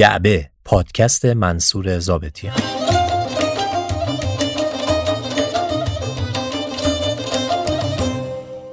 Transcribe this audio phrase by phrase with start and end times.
[0.00, 2.56] جعبه پادکست منصور زابطیان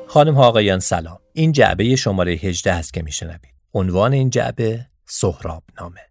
[0.07, 1.19] خانم ها آقایان سلام.
[1.33, 3.53] این جعبه شماره 18 است که میشنوید.
[3.73, 6.06] عنوان این جعبه سهراب نامه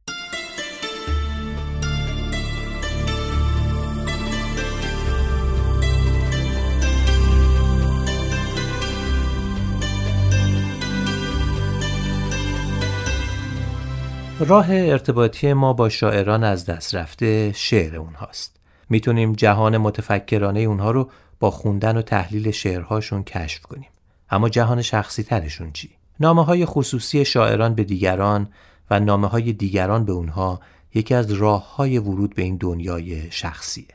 [14.40, 18.56] راه ارتباطی ما با شاعران از دست رفته شعر اونهاست.
[18.90, 23.88] می‌تونیم جهان متفکرانه اونها رو با خوندن و تحلیل شعرهاشون کشف کنیم.
[24.30, 28.48] اما جهان شخصی ترشون چی؟ نامه های خصوصی شاعران به دیگران
[28.90, 30.60] و نامه های دیگران به اونها
[30.94, 33.86] یکی از راه های ورود به این دنیای شخصیه.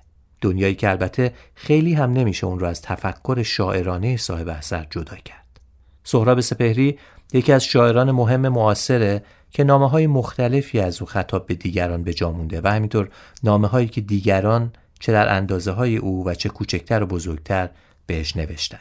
[0.41, 5.59] دنیایی که البته خیلی هم نمیشه اون رو از تفکر شاعرانه صاحب اثر جدا کرد.
[6.03, 6.99] سهراب سپهری
[7.33, 12.13] یکی از شاعران مهم معاصره که نامه های مختلفی از او خطاب به دیگران به
[12.13, 13.09] جا مونده و همینطور
[13.43, 17.69] نامه هایی که دیگران چه در اندازه های او و چه کوچکتر و بزرگتر
[18.05, 18.79] بهش نوشتن.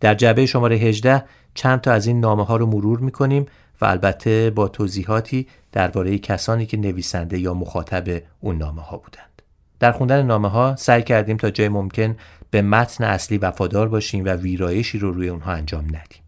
[0.00, 3.46] در جبه شماره 18 چند تا از این نامه ها رو مرور می‌کنیم
[3.80, 9.42] و البته با توضیحاتی درباره کسانی که نویسنده یا مخاطب اون نامه ها بودند.
[9.80, 12.16] در خوندن نامه ها سعی کردیم تا جای ممکن
[12.50, 16.22] به متن اصلی وفادار باشیم و ویرایشی رو روی اونها انجام ندیم.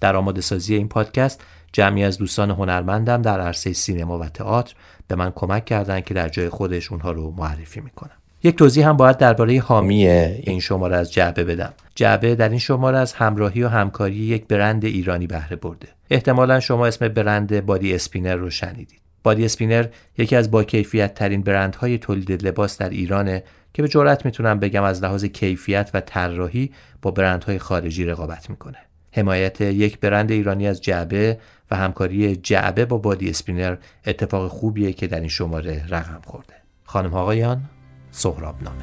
[0.00, 4.74] در آماده سازی این پادکست جمعی از دوستان هنرمندم در عرصه سینما و تئاتر
[5.08, 8.10] به من کمک کردند که در جای خودش اونها رو معرفی می‌کنم.
[8.42, 11.72] یک توضیح هم باید درباره حامی این شماره از جعبه بدم.
[11.94, 15.88] جعبه در این شماره از همراهی و همکاری یک برند ایرانی بهره برده.
[16.10, 19.00] احتمالا شما اسم برند Body Spinner رو شنیدید.
[19.22, 19.86] Body Spinner
[20.18, 23.42] یکی از با کیفیت ترین برندهای تولید لباس در ایرانه
[23.74, 26.70] که به جرات می‌تونم بگم از لحاظ کیفیت و طراحی
[27.02, 28.78] با برندهای خارجی رقابت می‌کنه.
[29.12, 31.38] حمایت یک برند ایرانی از جعبه
[31.70, 36.54] و همکاری جعبه با بادی اسپینر اتفاق خوبیه که در این شماره رقم خورده.
[36.84, 37.62] خانم آقایان
[38.10, 38.82] سهراب نامه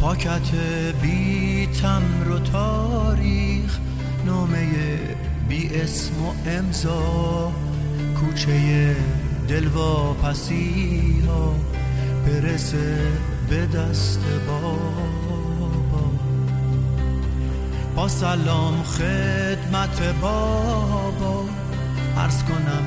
[0.00, 0.50] پاکت
[1.02, 3.78] بی تمر و تاریخ
[4.26, 4.68] نامه
[5.48, 7.52] بی اسم و امضا
[8.20, 8.96] کوچه
[9.48, 11.54] دلواپسی ها
[12.26, 12.96] برسه
[13.50, 14.78] به دست بابا.
[17.96, 21.44] با سلام خدمت بابا.
[22.16, 22.84] عرض کنم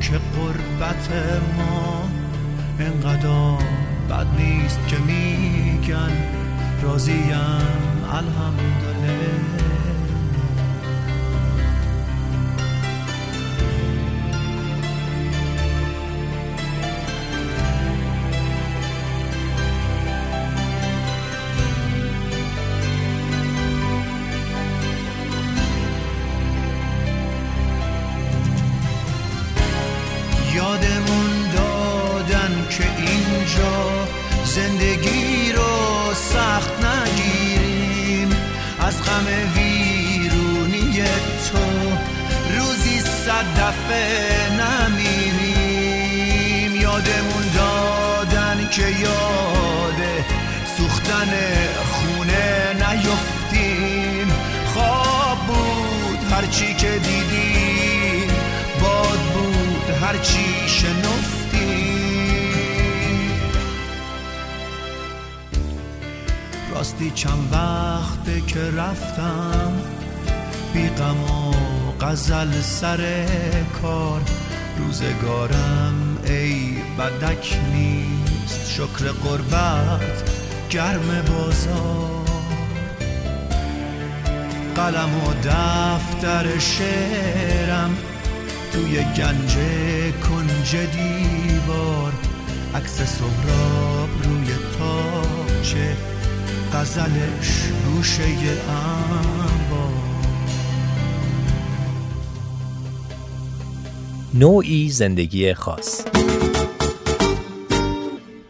[0.00, 1.08] که قربت
[1.56, 2.08] ما
[2.78, 3.64] انقدر
[4.10, 6.12] بد نیست که میگن
[6.82, 7.30] راضیم
[8.12, 8.89] الحمدلله.
[75.00, 80.30] روزگارم ای بدک نیست شکر قربت
[80.70, 82.20] گرم بازار.
[84.76, 87.96] قلم و دفتر شعرم
[88.72, 89.56] توی گنج
[90.28, 92.12] کنج دیوار.
[92.74, 95.96] عکس سهراب روی تاچه
[96.74, 99.39] غزلش گوشه انبار
[104.34, 106.04] نوعی زندگی خاص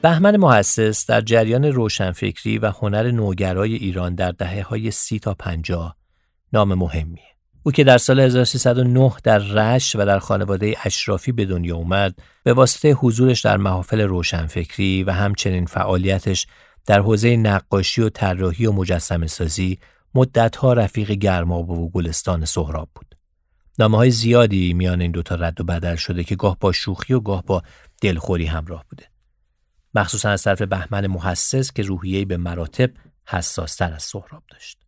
[0.03, 5.97] بهمن محسس در جریان روشنفکری و هنر نوگرای ایران در دهه های سی تا پنجاه
[6.53, 7.25] نام مهمیه.
[7.62, 12.53] او که در سال 1309 در رش و در خانواده اشرافی به دنیا اومد به
[12.53, 16.47] واسطه حضورش در محافل روشنفکری و همچنین فعالیتش
[16.87, 19.79] در حوزه نقاشی و طراحی و مجسمه سازی
[20.15, 23.10] مدتها رفیق گرماب و گلستان سهراب بود.
[23.78, 27.20] نامه های زیادی میان این دوتا رد و بدل شده که گاه با شوخی و
[27.20, 27.62] گاه با
[28.02, 29.06] دلخوری همراه بوده.
[29.94, 32.90] مخصوصا از طرف بهمن محسس که روحیه‌ای به مراتب
[33.28, 34.78] حساستر از سهراب داشت.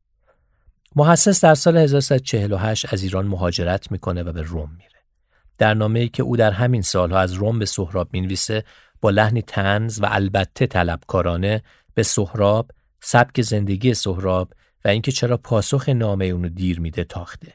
[0.97, 5.01] محسس در سال 1348 از ایران مهاجرت می‌کنه و به روم میره.
[5.59, 8.65] در نامه‌ای که او در همین سالها از روم به سهراب می‌نویسه
[9.01, 11.63] با لحنی تنز و البته طلبکارانه
[11.95, 12.71] به سهراب
[13.01, 14.53] سبک زندگی سهراب
[14.85, 17.55] و اینکه چرا پاسخ نامه اونو دیر میده تاخته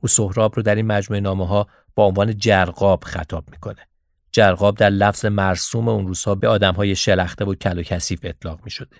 [0.00, 3.88] او سهراب رو در این مجموعه نامه ها با عنوان جرقاب خطاب می‌کنه
[4.32, 8.60] جرقاب در لفظ مرسوم اون روزها به آدم های شلخته و کل و کثیف اطلاق
[8.64, 8.96] می شده.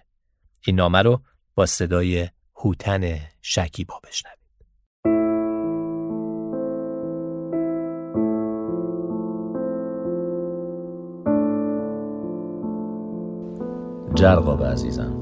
[0.67, 1.23] این نامه رو
[1.55, 4.39] با صدای هوتن شکیبا بشنوید.
[14.15, 15.18] جرقاب عزیزم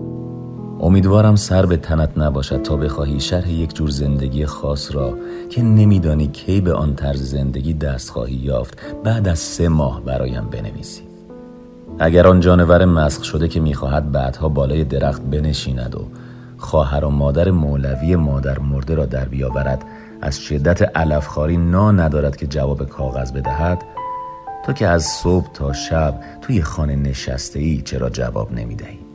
[0.80, 5.14] امیدوارم سر به تنت نباشد تا بخواهی شرح یک جور زندگی خاص را
[5.50, 10.44] که نمیدانی کی به آن طرز زندگی دست خواهی یافت بعد از سه ماه برایم
[10.50, 11.02] بنویسی.
[11.98, 16.08] اگر آن جانور مسخ شده که می‌خواهد بعدها بالای درخت بنشیند و
[16.58, 19.84] خواهر و مادر مولوی مادر مرده را در بیاورد
[20.20, 23.82] از شدت علفخاری نا ندارد که جواب کاغذ بدهد
[24.66, 29.05] تو که از صبح تا شب توی خانه نشسته ای چرا جواب نمی‌دهی؟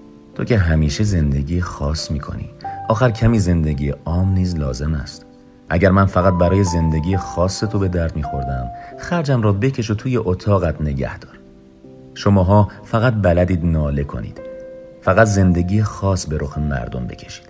[0.42, 2.50] تو که همیشه زندگی خاص می‌کنی.
[2.90, 5.26] آخر کمی زندگی عام نیز لازم است.
[5.70, 10.18] اگر من فقط برای زندگی خاص تو به درد میخوردم خرجم را بکش و توی
[10.18, 11.40] اتاقت نگه دار.
[12.14, 14.42] شماها فقط بلدید ناله کنید.
[15.02, 17.50] فقط زندگی خاص به رخ مردم بکشید.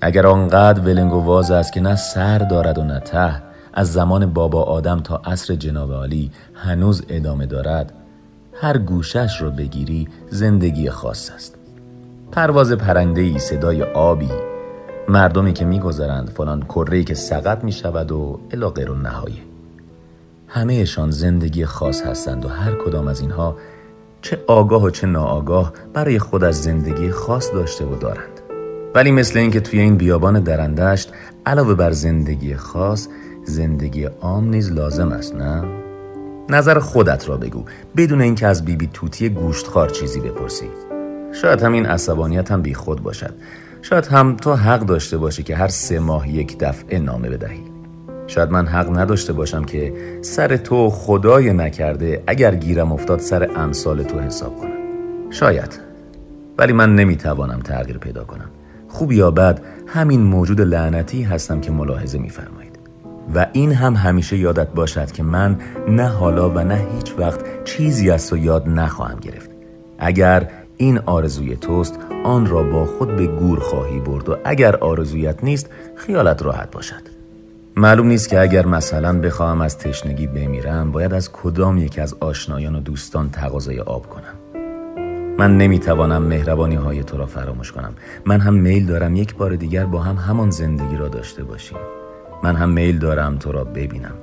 [0.00, 3.42] اگر آنقدر ولنگ و واز است که نه سر دارد و نه ته
[3.74, 7.92] از زمان بابا آدم تا عصر جناب عالی هنوز ادامه دارد
[8.54, 11.57] هر گوشش را بگیری زندگی خاص است.
[12.32, 14.30] پرواز پرنده ای صدای آبی.
[15.08, 19.42] مردمی که میگذرند فلان کره که سقط می شود و الا غیر نهایه
[20.48, 23.56] همهشان زندگی خاص هستند و هر کدام از اینها
[24.22, 28.40] چه آگاه و چه ناآگاه برای خود از زندگی خاص داشته و دارند.
[28.94, 31.12] ولی مثل اینکه توی این بیابان درندشت
[31.46, 33.08] علاوه بر زندگی خاص
[33.44, 35.64] زندگی عام نیز لازم است نه؟
[36.48, 37.64] نظر خودت را بگو
[37.96, 40.87] بدون اینکه از بیبی بی توتی گوشتخوار چیزی بپرسی.
[41.32, 43.34] شاید همین عصبانیت هم بی خود باشد.
[43.82, 47.62] شاید هم تو حق داشته باشی که هر سه ماه یک دفعه نامه بدهی.
[48.26, 49.92] شاید من حق نداشته باشم که
[50.22, 54.70] سر تو خدای نکرده اگر گیرم افتاد سر امثال تو حساب کنم.
[55.30, 55.80] شاید.
[56.58, 58.50] ولی من نمی‌توانم تغییر پیدا کنم.
[58.88, 62.78] خوب یا بد همین موجود لعنتی هستم که ملاحظه میفرمایید.
[63.34, 65.56] و این هم همیشه یادت باشد که من
[65.88, 69.50] نه حالا و نه هیچ وقت چیزی از تو یاد نخواهم گرفت.
[69.98, 70.48] اگر
[70.78, 75.70] این آرزوی توست آن را با خود به گور خواهی برد و اگر آرزویت نیست
[75.96, 77.18] خیالت راحت باشد.
[77.76, 82.74] معلوم نیست که اگر مثلا بخواهم از تشنگی بمیرم باید از کدام یک از آشنایان
[82.74, 84.34] و دوستان تقاضای آب کنم.
[85.38, 87.94] من نمی‌توانم مهربانی های تو را فراموش کنم.
[88.26, 91.78] من هم میل دارم یک بار دیگر با هم همان زندگی را داشته باشیم.
[92.42, 94.14] من هم میل دارم تو را ببینم.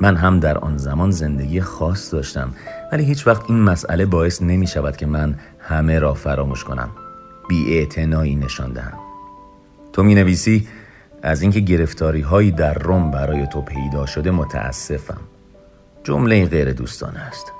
[0.00, 2.52] من هم در آن زمان زندگی خاص داشتم.
[2.92, 5.34] ولی هیچ وقت این مسئله باعث نمی شود که من
[5.68, 6.90] همه را فراموش کنم.
[7.48, 7.88] بی
[8.34, 8.98] نشان دهم.
[9.92, 10.68] تو می نویسی
[11.22, 15.20] از اینکه گرفتاری هایی در روم برای تو پیدا شده متاسفم.
[16.04, 17.52] جمله غیر دوستانه است.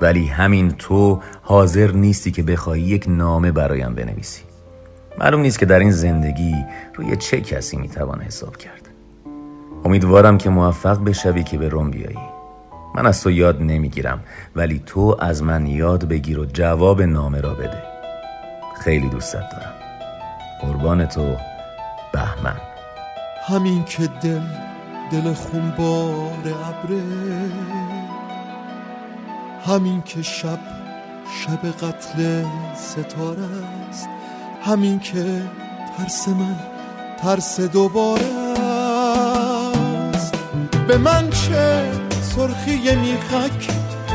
[0.00, 4.42] ولی همین تو حاضر نیستی که بخواهی یک نامه برایم بنویسی.
[5.18, 6.54] معلوم نیست که در این زندگی
[6.94, 8.88] روی چه کسی می‌توان حساب کرد.
[9.84, 12.33] امیدوارم که موفق بشوی که به روم بیایی.
[12.94, 14.20] من از تو یاد نمی‌گیرم
[14.56, 17.82] ولی تو از من یاد بگیر و جواب نامه را بده.
[18.80, 19.74] خیلی دوستت دارم.
[20.60, 21.36] قربان تو
[22.12, 22.56] بهمن.
[23.48, 24.40] همین که دل
[25.12, 27.02] دل خونبار ابره.
[29.66, 30.58] همین که شب
[31.44, 32.44] شب قتل
[32.76, 33.48] ستاره
[33.88, 34.08] است.
[34.64, 35.42] همین که
[35.98, 36.56] ترس من
[37.18, 38.58] ترس دوباره
[40.14, 40.34] است.
[40.88, 42.03] به من چه
[42.36, 43.68] سرخی میخک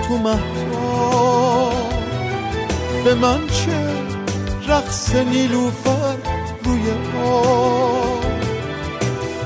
[0.08, 1.72] تو مهتا
[3.04, 3.90] به من چه
[4.68, 6.16] رقص نیلوفر
[6.64, 6.82] روی
[7.26, 8.24] آب.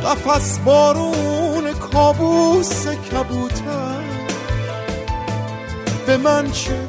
[0.05, 4.03] قفص بارون کابوس کبوتر.
[6.07, 6.79] به من چه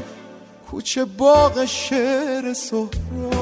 [0.70, 3.33] کوچه باغ شعر سهراب.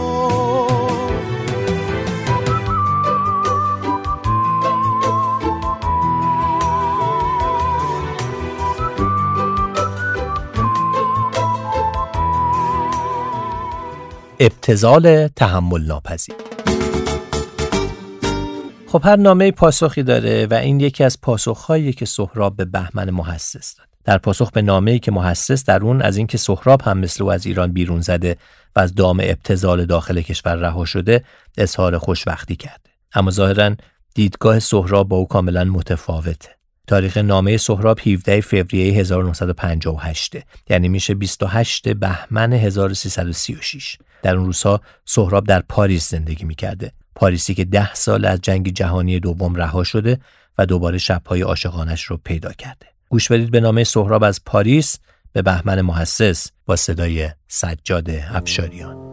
[14.73, 16.35] ابتزال تحمل ناپذیر
[18.87, 23.77] خب هر نامه پاسخی داره و این یکی از پاسخهایی که سهراب به بهمن محسس
[23.77, 23.87] داد.
[24.05, 27.47] در پاسخ به نامه‌ای که محسس در اون از اینکه سهراب هم مثل او از
[27.47, 28.37] ایران بیرون زده
[28.77, 31.25] و از دام ابتزال داخل کشور رها شده
[31.59, 32.91] اظهار خوشبختی کرده.
[33.15, 33.75] اما ظاهرا
[34.15, 36.49] دیدگاه سهراب با او کاملا متفاوته.
[36.87, 40.37] تاریخ نامه سهراب 17 فوریه 1958
[40.71, 46.93] یعنی میشه 28 بهمن 1336 در اون روزها سهراب در پاریس زندگی می‌کرده.
[47.15, 50.19] پاریسی که ده سال از جنگ جهانی دوم رها شده
[50.59, 52.87] و دوباره شبهای عاشقانش رو پیدا کرده.
[53.09, 54.99] گوش بدید به نامه سهراب از پاریس
[55.33, 59.13] به بهمن محسس با صدای سجاد افشاریان.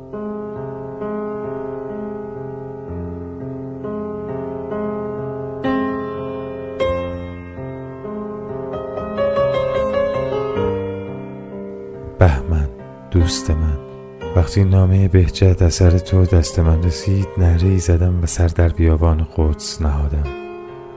[12.19, 12.69] بهمن
[13.11, 13.88] دوست من.
[14.35, 19.81] وقتی نامه بهجت اثر تو دست من رسید نهره زدم و سر در بیابان قدس
[19.81, 20.23] نهادم.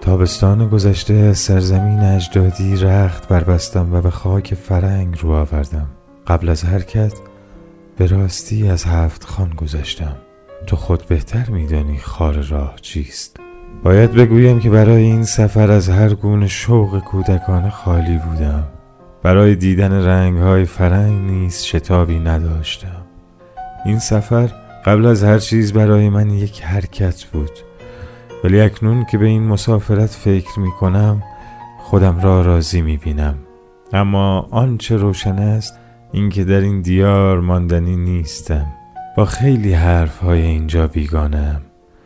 [0.00, 5.86] تابستان گذشته سرزمین اجدادی رخت بربستم و به خاک فرنگ رو آوردم.
[6.26, 7.12] قبل از حرکت
[7.96, 10.16] به راستی از هفت خان گذشتم.
[10.66, 13.36] تو خود بهتر میدانی خار راه چیست.
[13.82, 18.64] باید بگویم که برای این سفر از هر گونه شوق کودکانه خالی بودم.
[19.22, 23.12] برای دیدن رنگ های فرنگ نیز شتابی نداشتم.
[23.84, 24.50] این سفر
[24.84, 27.50] قبل از هر چیز برای من یک حرکت بود.
[28.44, 31.22] ولی اکنون که به این مسافرت فکر می کنم
[31.82, 33.34] خودم را راضی می بینم
[33.92, 35.78] اما آنچه روشن است
[36.12, 38.66] اینکه در این دیار ماندنی نیستم.
[39.16, 41.60] با خیلی حرف های اینجا بیگانم.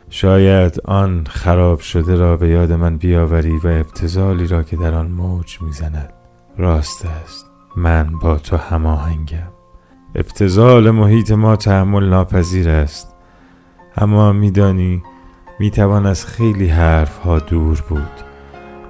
[0.09, 5.07] شاید آن خراب شده را به یاد من بیاوری و ابتزالی را که در آن
[5.07, 6.13] موج می‌زند.
[6.57, 7.45] راست است.
[7.75, 9.56] من با تو هماهنگم.
[10.17, 13.15] ابتزال محیط ما تحمل ناپذیر است.
[13.97, 15.03] اما میدانی
[15.59, 18.11] می‌توان از خیلی حرف ها دور بود.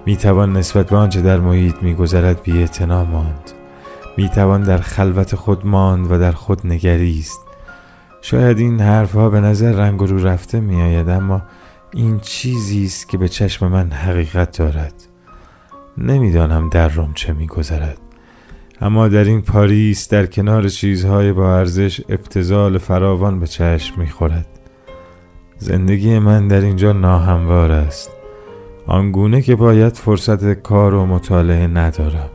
[0.06, 3.52] می‌توان نسبت به آنچه در محیط میگذرد بی ماند.
[4.18, 7.40] می‌توان در خلوت خود ماند و در خود نگریست
[8.22, 11.42] شاید این حرف ها به نظر رنگ رو رفته میآید اما
[11.94, 14.94] این چیزی است که به چشم من حقیقت دارد.
[15.98, 18.07] نمی‌دانم در روم چه میگذرد.
[18.82, 24.48] اما در این پاریس در کنار چیزهای با ارزش ابتزال فراوان به چشم می‌خورد.
[25.58, 28.12] زندگی من در اینجا ناهموار است.
[28.88, 32.30] آنگونه که باید فرصت کار و مطالعه ندارم.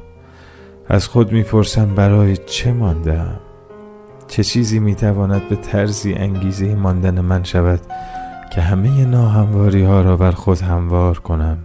[0.89, 3.41] از خود می‌پرسم برای چه ماندم؟
[4.29, 7.81] چه چیزی می‌تواند به طرزی انگیزه ماندن من شود
[8.55, 11.59] که همه ناهمواری ها را بر خود هموار کنم؟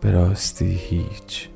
[0.00, 1.48] به راستی هیچ.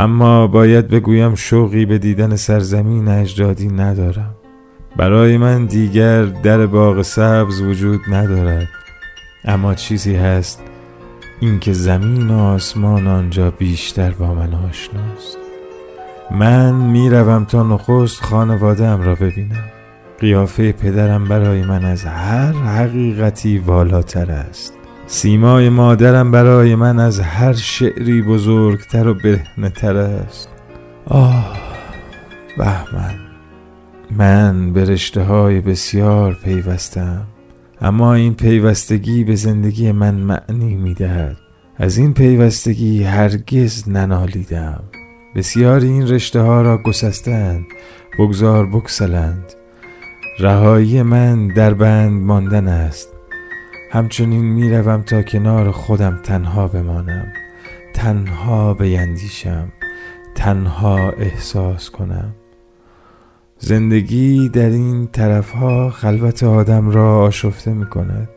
[0.00, 4.34] اما باید بگویم شوقی به دیدن سرزمین اجدادی ندارم.
[4.96, 8.68] برای من دیگر در باغ سبز وجود ندارد.
[9.44, 10.62] اما چیزی هست
[11.40, 15.38] اینکه زمین و آسمان آنجا بیشتر با من آشناست.
[16.30, 19.64] من می‌روم تا نخست خانوادم را ببینم.
[20.20, 24.77] قیافه پدرم برای من از هر حقیقتی والاتر است.
[25.10, 30.48] سیمای مادرم برای من از هر شعری بزرگتر و بهنهتر است.
[31.06, 31.56] آه
[32.58, 33.14] بهمن
[34.16, 37.26] من به رشته های بسیار پیوستم
[37.80, 41.36] اما این پیوستگی به زندگی من معنی می‌دهد.
[41.76, 44.82] از این پیوستگی هرگز ننالیدم.
[45.36, 47.64] بسیار این رشته ها را گسستند
[48.18, 49.44] بگذار بکسلند.
[50.38, 53.17] رهایی من در بند ماندن است.
[53.90, 57.32] همچنین می‌روم تا کنار خودم تنها بمانم.
[57.94, 59.72] تنها بیندیشم.
[60.34, 62.34] تنها احساس کنم.
[63.58, 68.28] زندگی در این طرفها خلوت آدم را آشفته می کند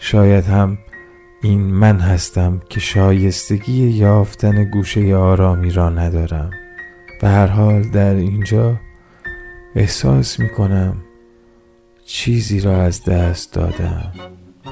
[0.00, 0.78] شاید هم
[1.42, 6.50] این من هستم که شایستگی یافتن گوشه آرامی را ندارم.
[7.20, 8.76] به هر حال در اینجا
[9.74, 10.96] احساس می کنم
[12.04, 14.12] چیزی را از دست دادم.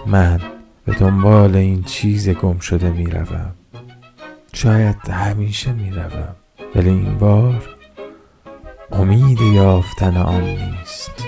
[0.07, 0.41] من
[0.85, 3.55] به دنبال این چیز گم شده می روم
[4.53, 6.37] شاید همیشه می روم
[6.75, 7.63] ولی این بار
[8.93, 11.27] امید یافتن آن نیست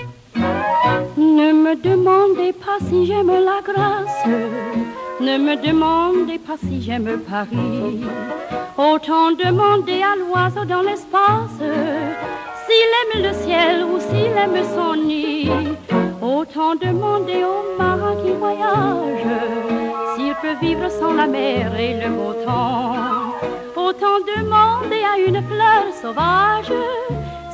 [1.17, 4.25] Ne me demandez pas si j'aime la grâce,
[5.27, 7.99] ne me demandez pas si j'aime Paris.
[8.77, 11.61] Autant demander à l'oiseau dans l'espace
[12.68, 15.50] s'il aime le ciel ou s'il aime son nid.
[16.22, 19.28] Autant demander au marin qui voyage
[20.14, 22.94] s'il peut vivre sans la mer et le beau temps.
[23.76, 26.72] Autant demander à une fleur sauvage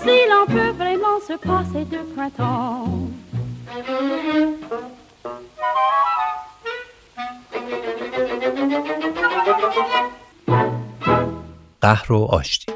[0.03, 2.85] s'il en peut vraiment se passer de printemps.
[11.83, 12.73] قهر و آشتی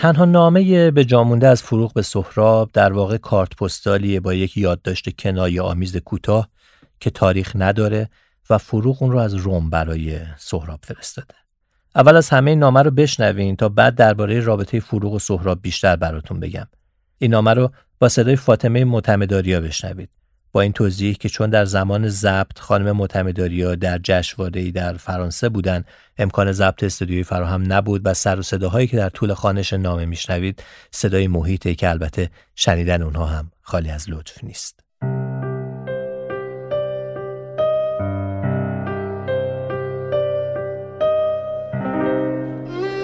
[0.00, 5.16] تنها نامه به جامونده از فروغ به سهراب در واقع کارت پستالیه با یک یادداشت
[5.16, 6.48] کنایه آمیز کوتاه
[7.00, 8.10] که تاریخ نداره
[8.50, 11.34] و فروغ اون رو از روم برای سهراب فرستاده.
[11.94, 15.96] اول از همه این نامه رو بشنوین تا بعد درباره رابطه فروغ و سهراب بیشتر
[15.96, 16.66] براتون بگم.
[17.18, 20.10] این نامه رو با صدای فاطمه متمداریا بشنوید.
[20.52, 25.84] با این توضیح که چون در زمان ضبط خانم متمداریا در جشنواره‌ای در فرانسه بودن
[26.18, 30.62] امکان ضبط استودیویی فراهم نبود و سر و صداهایی که در طول خانش نامه میشنوید
[30.90, 34.80] صدای محیطی که البته شنیدن اونها هم خالی از لطف نیست.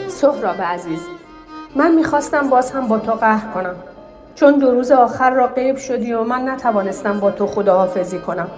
[0.08, 1.00] سهراب عزیز
[1.76, 3.95] من می‌خواستم باز هم با تو قهر کنم
[4.36, 8.48] چون دو روز آخر را غیب شدی و من نتوانستم با تو خداحافظی کنم.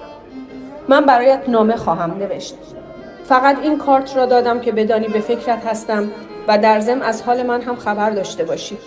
[0.89, 2.55] من برایت نامه خواهم نوشت.
[3.25, 6.11] فقط این کارت را دادم که بدانی به فکرت هستم
[6.49, 8.79] و در ضمن از حال من هم خبر داشته باشی.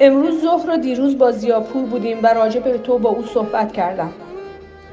[0.00, 4.12] امروز ظهر و دیروز با زیاپور بودیم و راجع به تو با او صحبت کردم.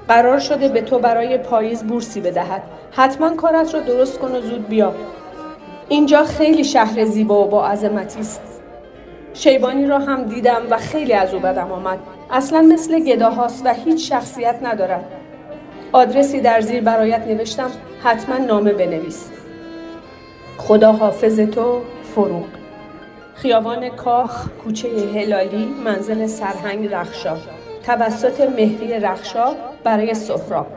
[0.07, 2.61] قرار شده به تو برای پاییز بورسی بدهد.
[2.91, 4.93] حتما کارت را درست کن و زود بیا.
[5.89, 8.41] اینجا خیلی شهر زیبا و با عظمتی است.
[9.35, 11.99] شیبانی را هم دیدم و خیلی از او بدم آمد.
[12.31, 15.05] اصلا مثل گداهاست و هیچ شخصیت ندارد.
[15.91, 17.71] آدرسی در زیر برایت نوشتم
[18.03, 19.29] حتما نامه بنویس.
[20.57, 21.81] خدا حافظ تو
[22.15, 22.45] فروغ.
[23.35, 27.37] خیابان کاخ کوچه هلالی منزل سرهنگ رخشا.
[27.85, 30.67] توسط مهری رخشا برای سهراب.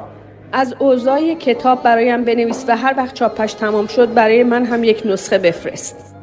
[0.52, 5.02] از اوضاع کتاب برایم بنویس و هر وقت چاپش تمام شد برای من هم یک
[5.04, 6.17] نسخه بفرست.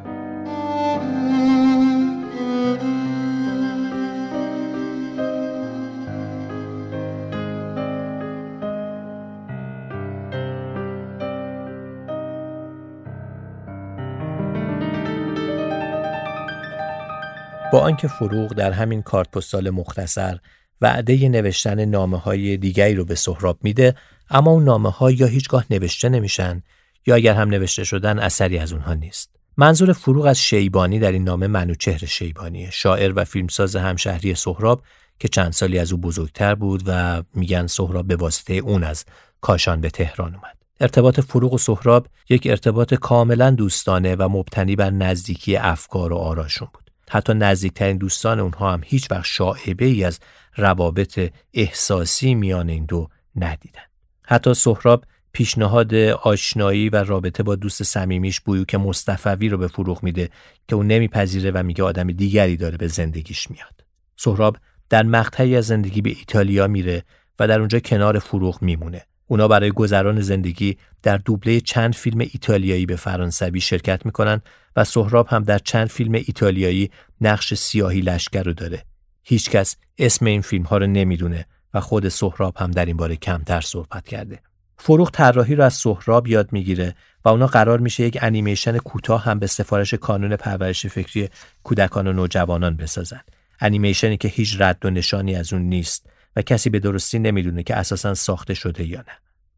[17.76, 20.38] با آنکه فروغ در همین کارت پستال مختصر
[20.82, 23.96] وعده نوشتن نامه های دیگری رو به سهراب میده
[24.30, 26.64] اما اون نامه ها یا هیچگاه نوشته نمیشن
[27.06, 29.30] یا اگر هم نوشته شدن اثری از اونها نیست.
[29.58, 34.82] منظور فروغ از شیبانی در این نامه منوچهر شیبانیه شاعر و فیلمساز همشهری سهراب
[35.20, 39.06] که چند سالی از او بزرگتر بود و میگن سهراب به واسطه اون از
[39.42, 40.58] کاشان به تهران اومد.
[40.80, 46.68] ارتباط فروغ و سهراب یک ارتباط کاملا دوستانه و مبتنی بر نزدیکی افکار و آراشون
[46.74, 46.85] بود.
[47.10, 50.20] حتی نزدیکترین دوستان اونها هم هیچ وقت شاعبه ای از
[50.56, 53.82] روابط احساسی میان این دو ندیدن.
[54.24, 60.30] حتی سهراب پیشنهاد آشنایی و رابطه با دوست صمیمیش که مصطفوی رو به فروغ میده
[60.68, 63.84] که اون نمیپذیره و میگه آدم دیگری داره به زندگیش میاد.
[64.16, 64.58] سهراب
[64.90, 67.04] در مقطعی از زندگی به ایتالیا میره
[67.40, 69.06] و در اونجا کنار فروغ میمونه.
[69.28, 74.42] اونا برای گذران زندگی در دوبله چند فیلم ایتالیایی به فرانسوی شرکت می‌کنن
[74.76, 78.84] و سهراب هم در چند فیلم ایتالیایی نقش سیاهی لشکر رو داره.
[79.24, 83.62] هیچکس اسم این فیلم ها رو نمی‌دونه و خود سهراب هم در این باره کمتر
[83.62, 84.40] صحبت کرده.
[84.78, 89.40] فروغ طراحی رو از سهراب یاد می‌گیره و اونا قرار میشه یک انیمیشن کوتاه هم
[89.40, 91.30] به سفارش کانون پرورش فکری
[91.64, 93.22] کودکان و نوجوانان بسازن.
[93.60, 97.76] انیمیشنی که هیچ رد و نشانی از اون نیست و کسی به درستی نمی‌دونه که
[97.76, 99.14] اساسا ساخته شده یا نه.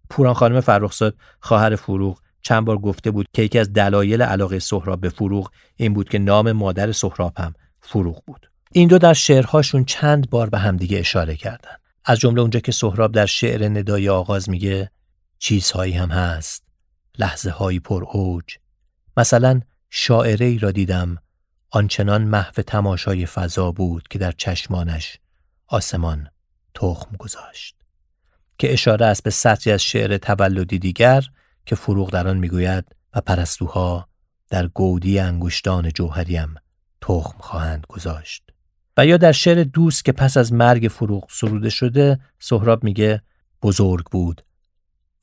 [0.10, 5.02] پوران خانم فرخزاد خواهر فروغ چند بار گفته بود که یکی از دلایل علاقه سهراب
[5.02, 8.52] به فروغ این بود که نام مادر سهراب هم فروغ بود.
[8.72, 11.76] این دو در شعرهاشون چند بار به همدیگه اشاره کردن.
[12.06, 14.92] از جمله اونجا که سهراب در شعر ندای آغاز میگه
[15.40, 16.64] چیزهایی هم هست
[17.20, 18.44] لحظه هایی پر اوج
[19.18, 21.18] مثلا شاعره ای را دیدم
[21.70, 25.18] آنچنان محو تماشای فضا بود که در چشمانش
[25.68, 26.28] آسمان
[26.78, 27.76] تخم گذاشت
[28.58, 31.24] که اشاره است به سطری از شعر تولدی دیگر
[31.66, 34.08] که فروغ در آن می‌گوید و پرستوها
[34.50, 36.56] در گودی انگشتان جوهریم
[37.02, 38.44] تخم خواهند گذاشت.
[38.98, 43.22] و یا در شعر دوست که پس از مرگ فروغ سروده شده سهراب میگه
[43.62, 44.42] بزرگ بود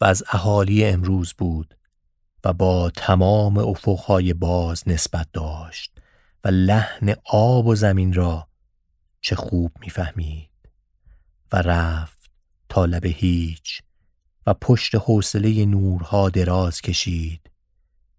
[0.00, 1.76] و از اهالی امروز بود
[2.44, 5.92] و با تمام افقهای باز نسبت داشت
[6.44, 8.48] و لحن آب و زمین را
[9.20, 10.53] چه خوب می‌فهمید.
[11.54, 12.30] و رفت
[12.68, 13.82] تا لب هیچ
[14.46, 17.50] و پشت حوصله نورها دراز کشید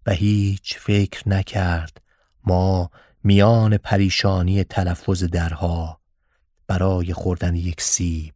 [0.06, 2.00] و هیچ فکر نکرد
[2.44, 2.90] ما
[3.24, 6.00] میان پریشانی تلفظ درها
[6.66, 8.34] برای خوردن یک سیب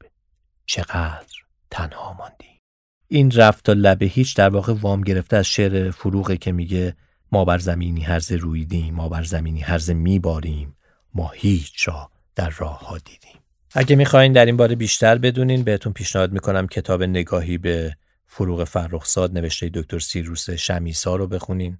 [0.67, 1.37] چقدر
[1.71, 2.61] تنها ماندی
[3.09, 6.97] این رفت تا لبه هیچ در واقع وام گرفته از شعر فروغه که میگه
[7.33, 10.77] ما بر زمینی هرز رویدیم ما بر زمینی هرز میباریم
[11.15, 13.30] ما هیچ را در راه ها دیدیم.
[13.72, 19.38] اگه می‌خواین در این باره بیشتر بدونین بهتون پیشنهاد می‌کنم کتاب نگاهی به فروغ فرخزاد
[19.38, 21.78] نوشته دکتر سیروس شمیسا رو بخونین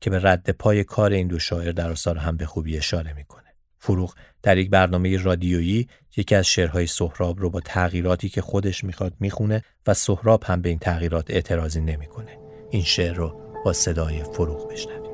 [0.00, 3.42] که به رد پای کار این دو شاعر در آثار هم به خوبی اشاره می‌کنه.
[3.78, 9.14] فروغ در یک برنامه رادیویی یکی از شعرهای سهراب رو با تغییراتی که خودش می‌خواد
[9.20, 12.38] می‌خونه و سهراب هم به این تغییرات اعتراضی نمی‌کنه.
[12.70, 15.07] این شعر رو با صدای فروغ بشنویم.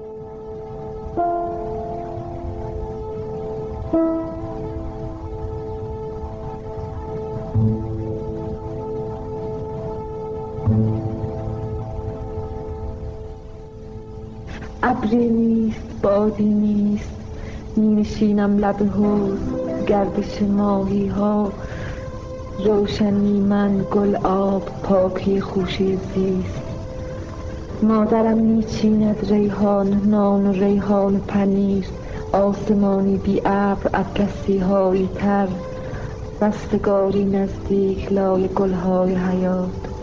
[15.04, 17.10] ابری نیست بادی نیست.
[17.76, 19.38] می نشینم لب حوز
[19.86, 21.52] گردش ماهی ها
[22.64, 26.62] روشنی من گل آب پاکی خوشی زیست.
[27.82, 31.86] مادرم میچیند ریحان نان و ریحان پنیر.
[32.32, 35.48] آسمانی بی ابر اطلسی هایی تر
[36.42, 39.93] رستگاری نزدیک لای گلهای حیات.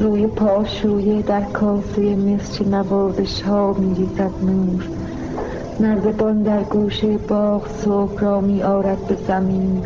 [0.00, 4.88] روی پاشویه در کاسه مصر نوازش ها میریزد نور.
[5.80, 9.82] نردبان در گوشه باغ صبح را می آرد به زمین.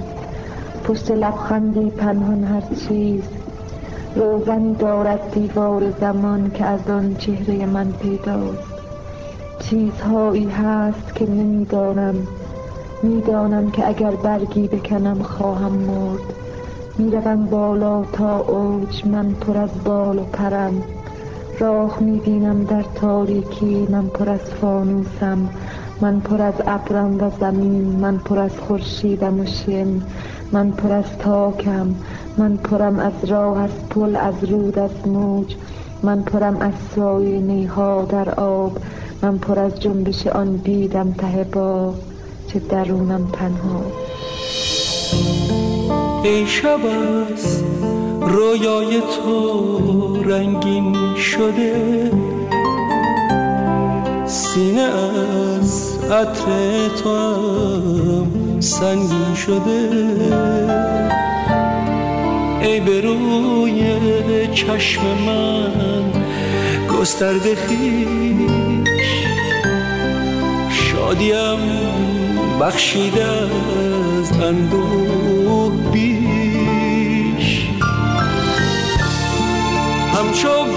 [0.85, 3.23] پشت لبخندی پنهان هر چیز.
[4.17, 8.73] روزنی دارد دیوار زمان که از آن چهره من پیداست
[9.59, 12.15] چیزهایی هست که نمی‌دانم.
[13.03, 16.42] می‌دانم که اگر برگی بکنم خواهم مرد.
[16.99, 20.83] می‌روم بالا تا اوج من پر از بال و پرم.
[21.59, 25.49] راه می‌بینم در تاریکی من پر از فانوسم.
[26.01, 27.97] من پر از ابرم و زمین.
[28.01, 30.03] من پر از خورشیدم و شن
[30.53, 31.95] من پر از تاکم.
[32.39, 35.57] من پرم از راه از پل از رود از موج.
[36.03, 38.79] من پرم از سایه نیها در آب.
[39.23, 41.95] من پر از جنبش آن بیدم ته با
[42.47, 43.83] چه درونم تنها.
[46.25, 47.63] ای شب از
[48.21, 52.11] رویای تو رنگین شده.
[54.27, 59.89] سینه از عطر تو هم سنگین شده.
[62.61, 63.83] ای به روی
[64.55, 66.13] چشم من
[66.89, 69.27] گسترده خیش
[70.71, 71.59] شادیم
[72.61, 75.12] بخشیده از اندوه.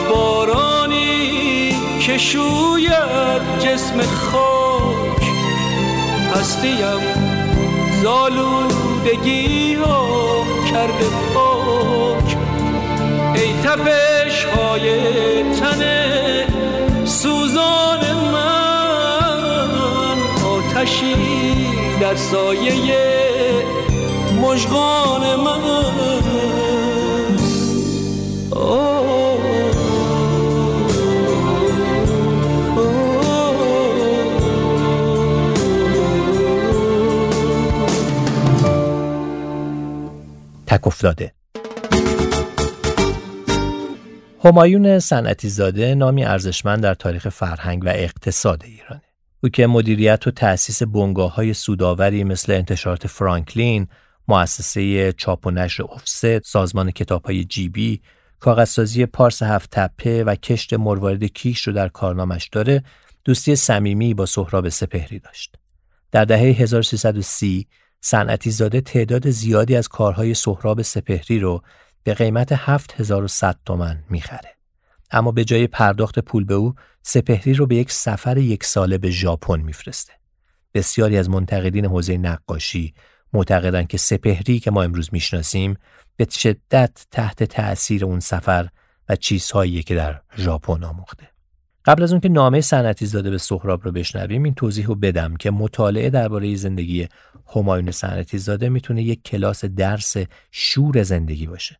[0.09, 5.23] بارانی که شوید جسم خاک.
[6.35, 7.01] هستیم
[8.03, 12.37] زالودگی ها کرده پاک.
[13.35, 14.89] ای تپش های
[15.43, 15.81] تن
[17.05, 17.99] سوزان
[18.33, 21.15] من آتشی
[22.01, 22.73] در سایه
[24.41, 26.54] مشغان من.
[40.85, 41.33] افتاده
[44.43, 49.01] همایون صنعتی زاده نامی ارزشمند در تاریخ فرهنگ و اقتصاد ایرانه.
[49.43, 53.87] او که مدیریت و تأسیس بنگاه های سوداوری مثل انتشارات فرانکلین،
[54.27, 58.01] مؤسسه چاپ و نشر افست، سازمان کتاب های جیبی،
[58.39, 62.83] کاغذسازی پارس هفت تپه و کشت مروارید کیش رو در کارنامش داره،
[63.23, 65.55] دوستی صمیمی با سهراب سپهری داشت.
[66.11, 67.67] در دهه 1330
[68.07, 71.61] صنعتی زاده تعداد زیادی از کارهای سهراب سپهری رو
[72.03, 74.55] به قیمت 7100 تومن می‌خره.
[75.11, 79.09] اما به جای پرداخت پول به او سپهری رو به یک سفر یک ساله به
[79.09, 80.13] ژاپن میفرسته.
[80.73, 82.93] بسیاری از منتقدین حوزه نقاشی
[83.33, 85.77] معتقدند که سپهری که ما امروز می‌شناسیم
[86.15, 88.67] به شدت تحت تأثیر اون سفر
[89.09, 91.29] و چیزهایی که در ژاپن آموخته.
[91.85, 95.35] قبل از اون که نامه صنعتی زاده به سهراب رو بشنویم این توضیح رو بدم
[95.35, 97.07] که مطالعه درباره زندگی
[97.55, 100.17] همایون صنعتی زاده می‌تونه یک کلاس درس
[100.51, 101.79] شور زندگی باشه.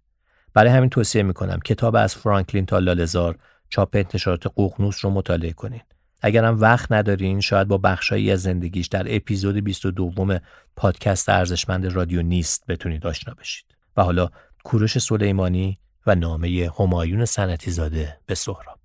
[0.54, 3.38] برای همین توصیه می‌کنم کتاب از فرانکلین تا لالزار
[3.70, 5.82] چاپ انتشارات قوقنوس رو مطالعه کنین.
[6.22, 10.40] اگرم وقت ندارین شاید با بخشایی از زندگیش در اپیزود 22
[10.76, 13.66] پادکست ارزشمند رادیو نیست بتونید آشنا بشید.
[13.98, 14.30] و حالا
[14.64, 18.80] کوروش سلیمانی و نامه همایون صنعتی زاده به سهراب.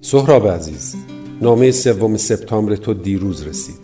[0.00, 0.96] سهراب عزیز
[1.42, 3.78] نامه سوم سپتامبر تو دیروز رسید.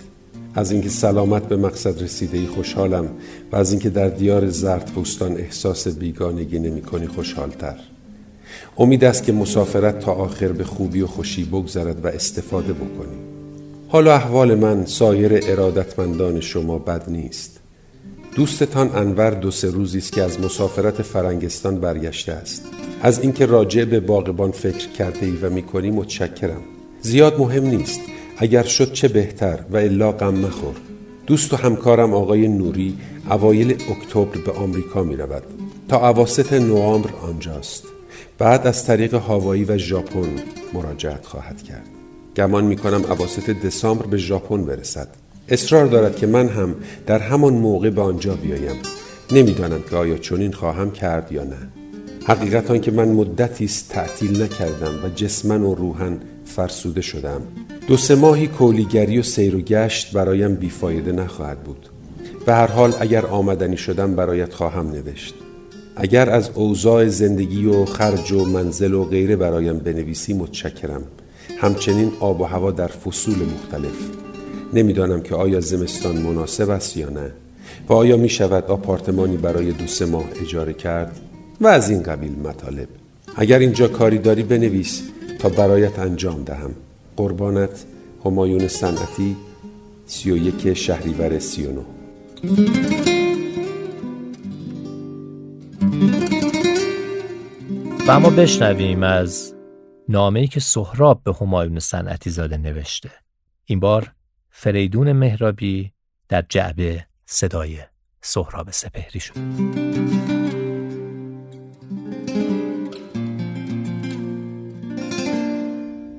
[0.55, 3.09] از اینکه سلامت به مقصد رسیده ای خوشحالم
[3.53, 7.77] و از اینکه در دیار زرد بوستان احساس بیگانگی نمی کنی خوشحالتر.
[8.79, 13.17] امید است که مسافرت تا آخر به خوبی و خوشی بگذرد و استفاده بکنی.
[13.89, 17.61] حالا احوال من سایر ارادتمندان شما بد نیست.
[18.35, 22.65] دوستتان انور دو سه روزی است که از مسافرت فرنگستان برگشته است.
[23.03, 26.63] از اینکه راجع به باغبان فکر کرده ای و می‌کنی متشکرم.
[27.07, 28.01] زیاد مهم نیست.
[28.39, 30.75] اگر شد چه بهتر و الا غم مخور.
[31.27, 32.97] دوست و همکارم آقای نوری
[33.31, 35.43] اوایل اکتبر به آمریکا می رود.
[35.89, 37.85] تا اواسط نوامبر آنجاست.
[38.39, 40.29] بعد از طریق هاوایی و ژاپن
[40.75, 41.87] مراجعت خواهد کرد.
[42.37, 45.09] گمان می کنم اواسط دسامبر به ژاپن برسد.
[45.49, 46.75] اصرار دارد که من هم
[47.07, 48.77] در همان موقع به آنجا بیایم.
[49.33, 51.69] نمی‌دانم که آیا چنین خواهم کرد یا نه.
[52.27, 57.41] حقیقت که من مدتی است تعطیل نکردم و جسمن و روحن فرسوده شدم.
[57.89, 61.89] دو سه ماهی کولیگری و سیر و گشت برایم بیفایده نخواهد بود.
[62.47, 65.35] به هر حال اگر آمدنی شدم برایت خواهم نوشت.
[65.97, 71.03] اگر از اوضاع زندگی و خرج و منزل و غیره برایم بنویسی متشکرم.
[71.59, 73.97] همچنین آب و هوا در فصول مختلف.
[74.75, 77.33] نمی‌دانم که آیا زمستان مناسب است یا نه.
[77.89, 81.21] و آیا می شود آپارتمانی برای دو سه ماه اجاره کرد؟
[81.61, 82.89] و از این قبیل مطالب.
[83.37, 85.03] اگر اینجا کاری داری بنویس.
[85.39, 86.75] تا برایت انجام دهم.
[87.17, 87.85] قربانت
[88.25, 89.37] همایون صنعتی
[90.07, 91.83] سی و یک شهریور سی و نو
[98.07, 99.55] و اما بشنویم از
[100.09, 103.11] نامه‌ای که سهراب به همایون صنعتی زاده نوشته.
[103.65, 104.13] این بار
[104.51, 105.93] فریدون مهرابی
[106.29, 107.79] در جعبه صدای
[108.21, 110.36] سهراب سپهری شد.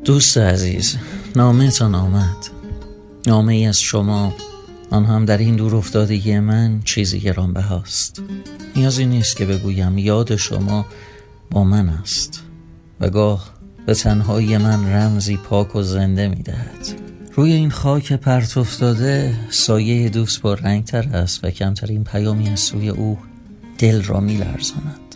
[0.07, 0.97] دوست عزیز
[1.35, 2.37] نامهتان آمد
[3.25, 4.33] نامه ای از شما
[4.91, 8.21] آن هم در این دور افتادگی من چیزی گرانبه هاست.
[8.75, 10.85] نیازی نیست که بگویم یاد شما
[11.51, 12.43] با من است.
[12.99, 13.53] و گاه
[13.85, 16.87] به تنهایی من رمزی پاک و زنده می دهد.
[17.33, 22.59] روی این خاک پرت افتاده سایه دوست با رنگ تر است و کمترین پیامی از
[22.59, 23.17] سوی او
[23.77, 25.15] دل را می لرزاند.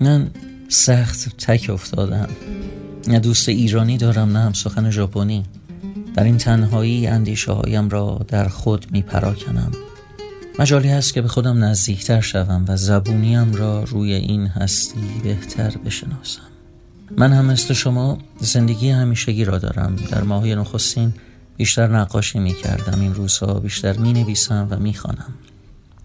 [0.00, 0.30] من
[0.68, 2.28] سخت تک افتادم.
[3.08, 5.44] نه دوست ایرانی دارم نه هم سخن ژاپنی.
[6.14, 9.72] در این تنهایی اندیشه هایم را در خود می پراکنم
[10.58, 16.42] مجالی هست که به خودم نزدیکتر شوم و زبونیم را روی این هستی بهتر بشناسم.
[17.16, 19.96] من هم مثل شما زندگی همیشگی را دارم.
[20.10, 21.14] در ماهای نخستین
[21.56, 25.34] بیشتر نقاشی می کردم این روزها بیشتر می نویسم و می خانم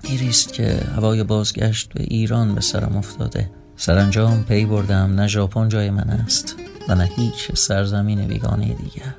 [0.03, 3.49] ایریست که هوای بازگشت به ایران به سرم افتاده.
[3.81, 6.55] سرانجام پی بردم نه ژاپن جای من است
[6.89, 9.15] و نه هیچ سرزمین بیگانه دیگر.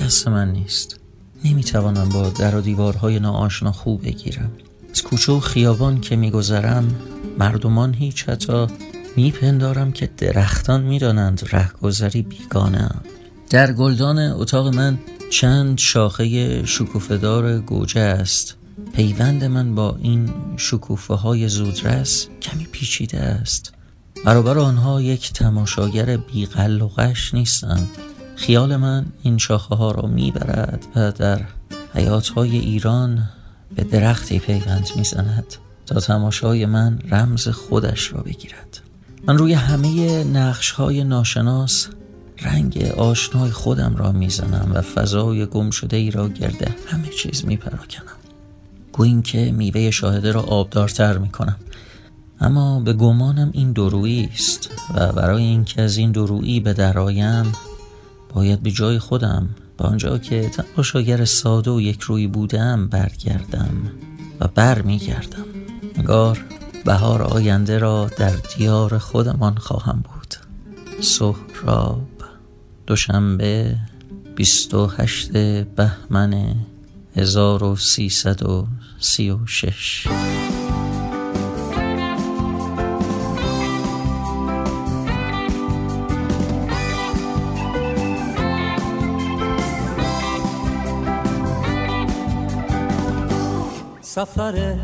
[0.00, 1.00] دست من نیست.
[1.44, 4.50] نمی‌توانم با در و دیوارهای ناآشنا خوب بگیرم.
[4.90, 6.94] از کوچه و خیابان که میگذرم
[7.38, 8.66] مردمان هیچ حتی
[9.16, 12.90] میپندارم که درختان می‌دانند رهگذری بیگانه
[13.50, 14.98] در گلدان اتاق من
[15.30, 18.57] چند شاخه شکوفهدار گوجه است.
[18.92, 23.72] پیوند من با این شکوفه های زودرس کمی پیچیده است.
[24.24, 27.86] برابر آنها یک تماشاگر بیقل و غش نیستم.
[28.36, 31.40] خیال من این شاخه ها را می‌برد و در
[31.94, 33.28] حیات های ایران
[33.76, 35.54] به درختی پیوند می‌زند
[35.86, 38.80] تا تماشای من رمز خودش را بگیرد.
[39.26, 41.88] من روی همه نقش های ناشناس
[42.40, 48.17] رنگ آشنای خودم را می‌زنم و فضای گم شده ای را گرده همه چیز میپراکنم.
[48.98, 51.56] گوین که میوه شاهده را آبدارتر می‌کنم.
[52.40, 57.52] اما به گمانم این درویی است و برای اینکه از این درویی به درایم
[58.34, 63.74] باید به جای خودم به آنجا که تماشاگر ساده و یک روی بودم برگردم
[64.40, 65.44] و بر میگردم
[65.94, 66.44] انگار
[66.84, 70.34] بهار آینده را در دیار خودمان خواهم بود.
[71.02, 72.08] سهراب
[72.86, 73.76] دوشنبه
[74.36, 75.32] 28
[75.62, 76.54] بهمن
[77.18, 80.06] 1336
[94.02, 94.76] سفر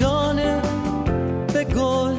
[0.00, 0.62] دانه
[1.54, 2.14] به گل.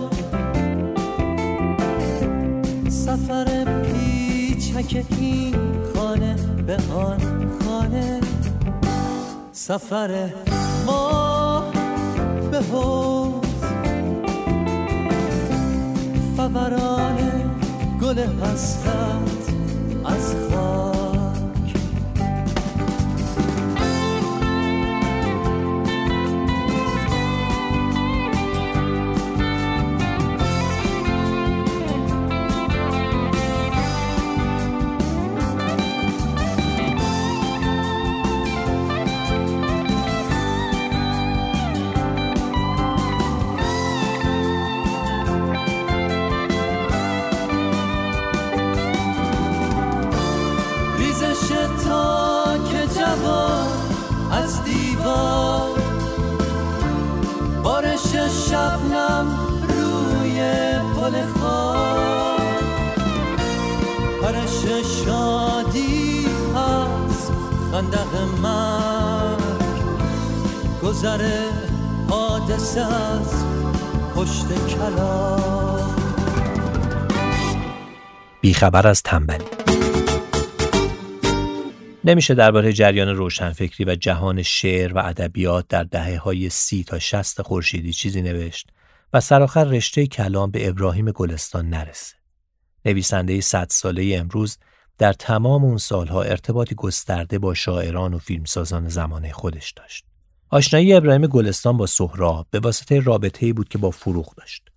[2.89, 5.55] سفر پیچک این
[5.95, 6.35] خانه
[6.67, 7.38] به آن.
[9.69, 10.29] سفر
[10.85, 11.63] ما
[12.51, 13.63] به حوز
[16.37, 17.17] فوران
[18.01, 19.53] گل حسرت
[20.05, 20.35] از
[72.69, 73.45] حادثه از
[74.15, 75.95] پشت کلام
[78.41, 79.45] بیخبر از تنبلی
[82.03, 87.41] نمیشه درباره جریان روشنفکری و جهان شعر و ادبیات در دهه های سی تا شست
[87.41, 88.69] خورشیدی چیزی نوشت
[89.13, 92.15] و سرآخر رشته کلام به ابراهیم گلستان نرسه.
[92.85, 94.57] نویسنده صد ساله امروز
[94.97, 100.08] در تمام اون سالها ارتباطی گسترده با شاعران و فیلمسازان زمانه خودش داشت.
[100.51, 104.69] آشنایی ابراهیم گلستان با سهراب به واسطه رابطه‌ای بود که با فروغ داشت.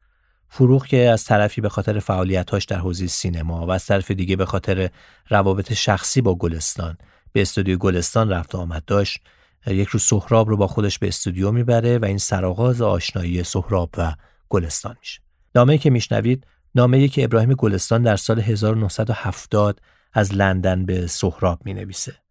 [0.49, 4.47] فروغ که از طرفی به خاطر فعالیتاش در حوزه سینما و از طرف دیگه به
[4.47, 4.91] خاطر
[5.29, 6.97] روابط شخصی با گلستان
[7.33, 9.21] به استودیو گلستان رفت و آمد داشت
[9.67, 14.15] یک روز سهراب رو با خودش به استودیو می‌بره و این سرآغاز آشنایی سهراب و
[14.49, 15.21] گلستان میشه
[15.55, 19.81] نامه‌ای که میشنوید نامه‌ای که ابراهیم گلستان در سال 1970
[20.13, 22.22] از لندن به سهراب می‌نویسه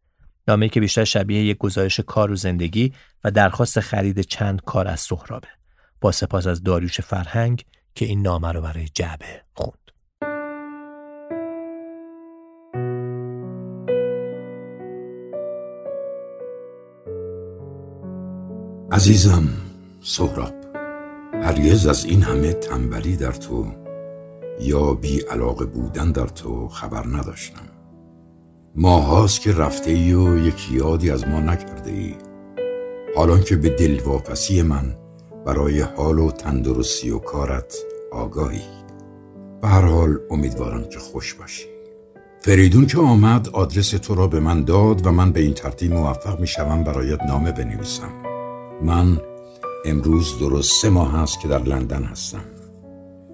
[0.52, 5.00] نامه‌ای که بیشتر شبیه یک گزارش کار و زندگی و درخواست خرید چند کار از
[5.00, 5.48] سهرابه.
[6.02, 7.64] با سپاس از داریوش فرهنگ
[7.96, 9.78] که این نامه رو برای جعبه خوند.
[18.92, 19.48] عزیزم
[20.02, 20.54] سهراب
[21.34, 23.72] هرگز از این همه تنبلی در تو
[24.60, 27.71] یا بی علاقه بودن در تو خبر نداشتم.
[28.76, 32.16] ماهاست که رفته ای و یک یادی از ما نکرده ای.
[33.16, 34.96] حالان که به دلواپسی من
[35.46, 37.78] برای حال و تندرستی و کارت
[38.12, 38.62] آگاهی.
[39.62, 41.66] به هر حال امیدوارم که خوش باشی.
[42.40, 46.40] فریدون که آمد آدرس تو را به من داد و من به این ترتیب موفق
[46.40, 48.12] می شوم برایت نامه بنویسم.
[48.82, 49.18] من
[49.86, 52.46] امروز درست سه ماه هست که در لندن هستم.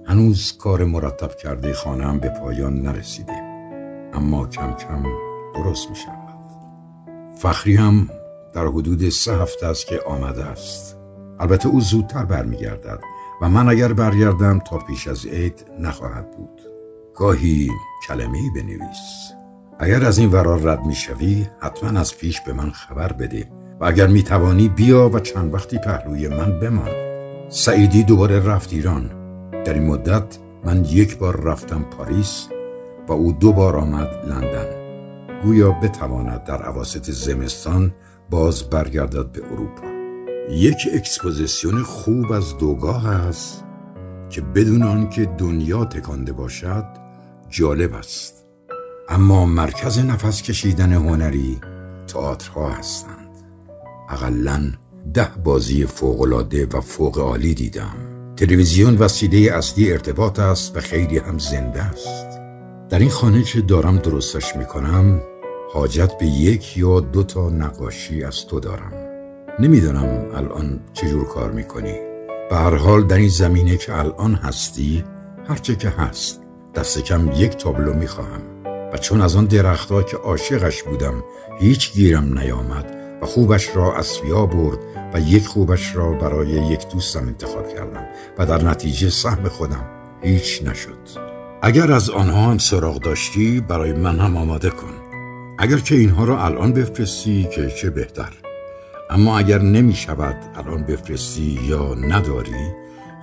[0.06, 3.34] هنوز کار مرتب کرده خانم به پایان نرسیده.
[4.14, 6.28] اما کم کم درست می شود
[7.38, 8.10] فخری هم
[8.54, 10.98] در حدود سه هفته است که آمده است.
[11.40, 13.00] البته او زودتر برمیگردد
[13.42, 16.62] و من اگر برگردم تا پیش از عید نخواهد بود.
[17.16, 17.70] گاهی
[18.08, 19.32] کلمه بنویس.
[19.80, 24.08] اگر از این ورار رد می‌شوی حتما از پیش به من خبر بده و اگر
[24.08, 26.90] می توانی بیا و چند وقتی پهلوی من بمان.
[27.50, 29.10] سعیدی دوباره رفت ایران.
[29.64, 32.48] در این مدت من یک بار رفتم پاریس
[33.08, 34.77] و او دو بار آمد لندن.
[35.44, 37.94] گویا بتواند در اواسط زمستان
[38.30, 39.88] باز برگردد به اروپا.
[40.50, 43.64] یک exposition خوب از دگا است
[44.30, 46.86] که بدون آنکه دنیا تکانده باشد
[47.50, 48.46] جالب است.
[49.10, 51.60] اما مرکز نفس کشیدن هنری
[52.08, 53.30] تئاترها هستند.
[54.10, 54.72] اقلا
[55.14, 57.96] ده بازی فوقالعاده و فوق عالی دیدم.
[58.36, 62.27] تلویزیون وسیله اصلی ارتباط است و خیلی هم زنده است.
[62.90, 65.22] در این خانه که دارم درستش می‌کنم
[65.74, 68.92] حاجت به یک یا دو تا نقاشی از تو دارم.
[69.60, 71.94] نمی‌دانم الان چجور کار می‌کنی.
[72.50, 75.04] به هر حال در این زمینه که الان هستی
[75.48, 76.42] هرچه که هست
[76.76, 78.42] دست کم یک تابلو می‌خواهم.
[78.94, 81.24] و چون از آن درختها که عاشقش بودم
[81.60, 84.80] هیچ گیرم نیامد و خوبش را از برد
[85.14, 88.06] و یک خوبش را برای یک دوستم انتخاب کردم
[88.38, 89.86] و در نتیجه سهم خودم
[90.22, 91.27] هیچ نشد.
[91.62, 94.94] اگر از آنها هم سراغ داشتی برای من هم آماده کن.
[95.58, 98.34] اگر که اینها را الان بفرستی که چه بهتر.
[99.10, 102.72] اما اگر نمی شود الان بفرستی یا نداری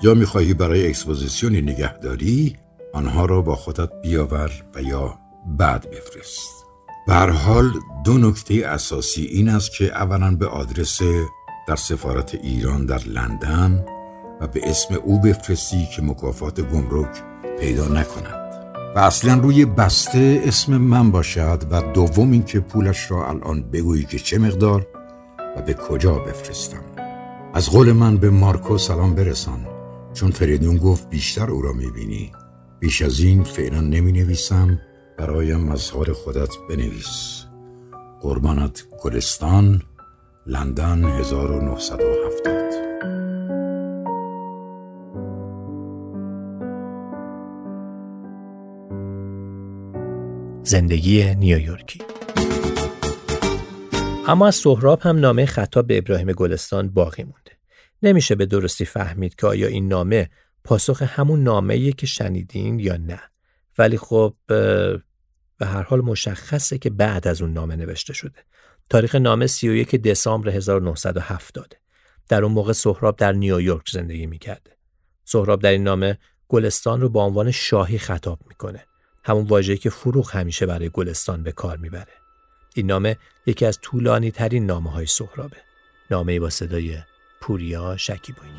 [0.03, 2.57] یا می‌خواهی برای exposition ی نگهداری
[2.93, 6.65] آنها را با خودت بیاور و یا بعد بفرست.
[7.07, 7.71] به حال
[8.05, 11.01] دو نکته اساسی این است که اولا به آدرس
[11.69, 13.85] در سفارت ایران در لندن
[14.41, 18.45] و به اسم او بفرستی که مکافات گمرک پیدا نکند
[18.97, 24.19] و اصلا روی بسته اسم من باشد و دوم اینکه پولش را الان بگویی که
[24.19, 24.87] چه مقدار
[25.57, 26.85] و به کجا بفرستم.
[27.55, 29.67] از قول من به مارکو سلام برسان
[30.15, 32.33] چون فریدون گفت بیشتر او را می‌بینی.
[32.81, 34.81] بیش از این فعلا نمی نویسم
[35.19, 37.45] برایم مظهر خودت بنویس.
[38.21, 39.83] قربانت گلستان
[40.47, 42.84] لندن 1970
[50.67, 52.03] زندگی نیویورکی
[54.27, 57.53] اما از سهراب هم نامه خطاب به ابراهیم گلستان باقی مونده.
[58.03, 60.31] نمیشه به درستی فهمید که آیا این نامه
[60.65, 63.21] پاسخ همون نامه که شنیدین یا نه.
[63.79, 65.03] ولی خب به
[65.61, 68.39] هر حال مشخصه که بعد از اون نامه نوشته شده.
[68.91, 71.77] تاریخ نامه 31 دسامبر 1970
[72.29, 74.77] در اون موقع سهراب در نیویورک زندگی می‌کرده.
[75.25, 78.85] سهراب در این نامه گلستان رو با عنوان شاهی خطاب می‌کنه.
[79.25, 82.13] همون واژه‌ای که فروغ همیشه برای گلستان به کار می‌بره.
[82.75, 83.17] این نامه
[83.47, 85.57] یکی از طولانی ترین نامه های سهرابه.
[86.11, 86.99] نامه با صدای
[87.41, 88.51] پوریا شکیبایی.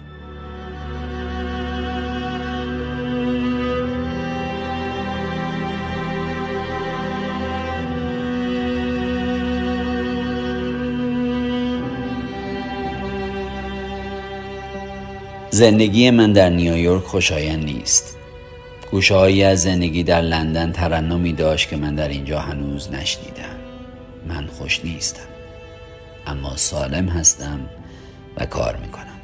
[15.49, 18.24] زندگی من در نیویورک خوشایند نیست
[18.95, 23.55] گوشههایی از زندگی در لندن ترنمی داشت که من در اینجا هنوز نشنیدم.
[24.27, 25.27] من خوش نیستم.
[26.27, 27.59] اما سالم هستم
[28.37, 29.19] و کار می‌کنم.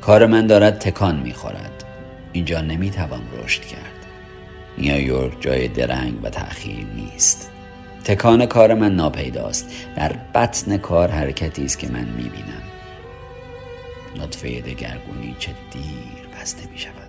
[0.00, 1.84] کار من دارد تکان می‌خورد.
[2.32, 4.06] اینجا نمی‌توان رشد کرد.
[4.78, 7.50] نیویورک جای درنگ و تأخیر نیست.
[8.04, 9.70] تکان کار من ناپیداست.
[9.96, 12.62] در بطن کار حرکتی است که من می‌بینم.
[14.16, 16.99] نطفه دگرگونی چه دیر بسته می شود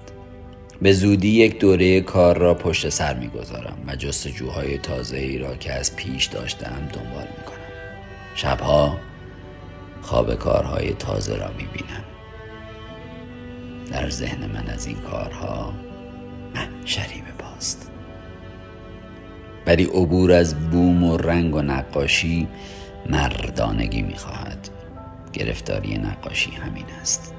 [0.82, 5.56] به زودی یک دوره کار را پشت سر می گذارم و جستجوهای تازه ای را
[5.56, 7.58] که از پیش داشتم دنبال می کنم
[8.36, 8.98] شبها
[10.02, 12.04] خواب کارهای تازه را می بینم
[13.92, 15.74] در ذهن من از این کارها
[16.56, 17.92] محشری به پاست
[19.68, 22.48] ولی عبور از بوم و رنگ و نقاشی
[23.10, 24.70] مردانگی می خواهد
[25.34, 27.34] گرفتاری نقاشی همین است.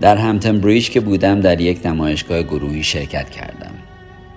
[0.00, 3.74] در همتن بریج که بودم در یک نمایشگاه گروهی شرکت کردم.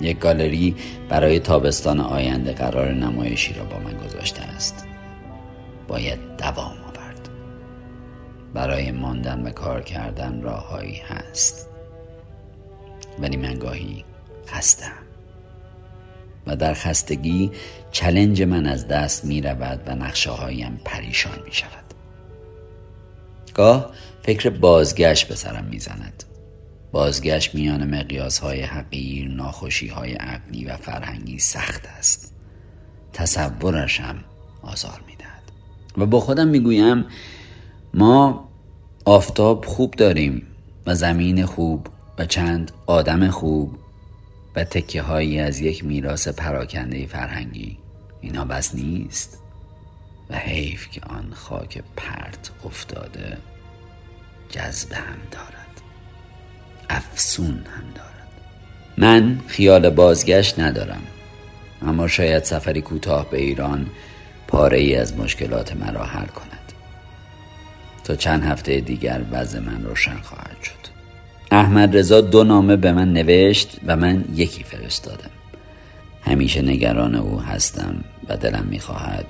[0.02, 0.76] یک گالری
[1.10, 4.86] برای تابستان آینده قرار نمایشی را با من گذاشته است.
[5.88, 7.30] باید دوام آورد.
[8.54, 11.70] برای ماندن و کار کردن راههایی هست.
[13.20, 14.04] ولی من گاهی
[14.48, 14.92] خستم
[16.48, 17.52] و در خستگی
[17.92, 21.84] چلنج من از دست می رود و نقشه هایم پریشان می شود
[23.54, 23.92] گاه
[24.24, 26.24] فکر بازگشت به سرم می‌زند.
[26.92, 32.34] بازگشت میان مقیاس های حقیر ناخوشی های عقلی و فرهنگی سخت است.
[33.14, 34.24] تصورشم
[34.62, 35.52] آزار می‌دهد.
[35.98, 37.06] و با خودم می‌گویم
[37.94, 38.50] ما
[39.06, 40.48] آفتاب خوب داریم
[40.86, 43.78] و زمین خوب و چند آدم خوب
[44.56, 47.78] و تکه هایی از یک میراث پراکنده فرهنگی.
[48.22, 49.40] اینا بس نیست.
[50.30, 53.38] و حیف که آن خاک پرت افتاده.
[54.54, 55.82] جذب هم دارد.
[56.90, 58.30] افسون هم دارد.
[58.98, 61.02] من خیال بازگشت ندارم.
[61.82, 63.88] اما شاید سفری کوتاه به ایران
[64.48, 66.72] پاره ای از مشکلات مرا حل کند.
[68.04, 70.94] تا چند هفته دیگر وضع من روشن خواهد شد.
[71.52, 75.32] احمد رضا دو نامه به من نوشت و من یکی فرستادم.
[76.26, 79.26] همیشه نگران او هستم و دلم می‌خواهد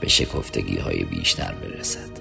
[0.00, 2.15] به شکفتگی های بیشتر برسد.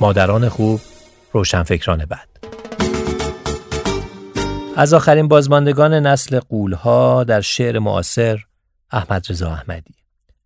[0.00, 0.80] مادران خوب
[1.32, 2.28] روشنفکران بد.
[4.76, 8.40] از آخرین بازماندگان نسل قولها در شعر معاصر
[8.90, 9.94] احمد رضا احمدی.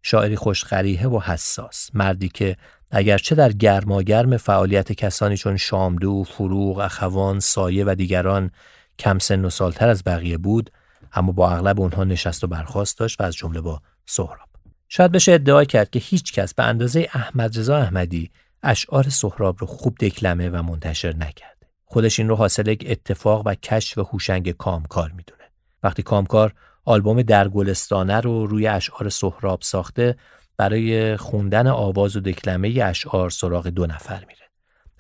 [0.03, 1.91] شاعری خوشقریحه و حساس.
[1.95, 2.57] مردی که
[2.91, 8.51] اگرچه در گرماگرم فعالیت کسانی چون شامدو، فروغ، اخوان، سایه و دیگران
[8.99, 10.71] کم سن و سالتر از بقیه بود
[11.13, 14.49] اما با اغلب اونها نشست و برخواست داشت و از جمله با سهراب.
[14.89, 18.31] شاید بشه ادعا کرد که هیچ کس به اندازه احمد رضا احمدی
[18.65, 21.67] اشعار سهراب رو خوب دکلمه و منتشر نکرده.
[21.85, 25.45] خودش این رو حاصل یک اتفاق و کشف هوشنگ کامکار می‌دونه.
[25.83, 26.55] وقتی کامکار
[26.85, 30.17] آلبوم در گلستانه رو روی اشعار سهراب ساخته
[30.57, 34.49] برای خوندن آواز و دکلمه اشعار سراغ دو نفر میره.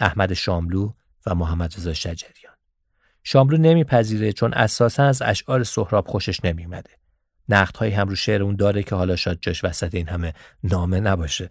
[0.01, 0.93] احمد شاملو
[1.27, 2.55] و محمد رضا شجریان.
[3.25, 6.91] شاملو نمیپذیره چون اساسا از اشعار سهراب خوشش نمیومده.
[7.49, 11.01] نقد هایی هم رو شعر اون داره که حالا شاید جاش وسط این همه نامه
[11.01, 11.49] نباشه.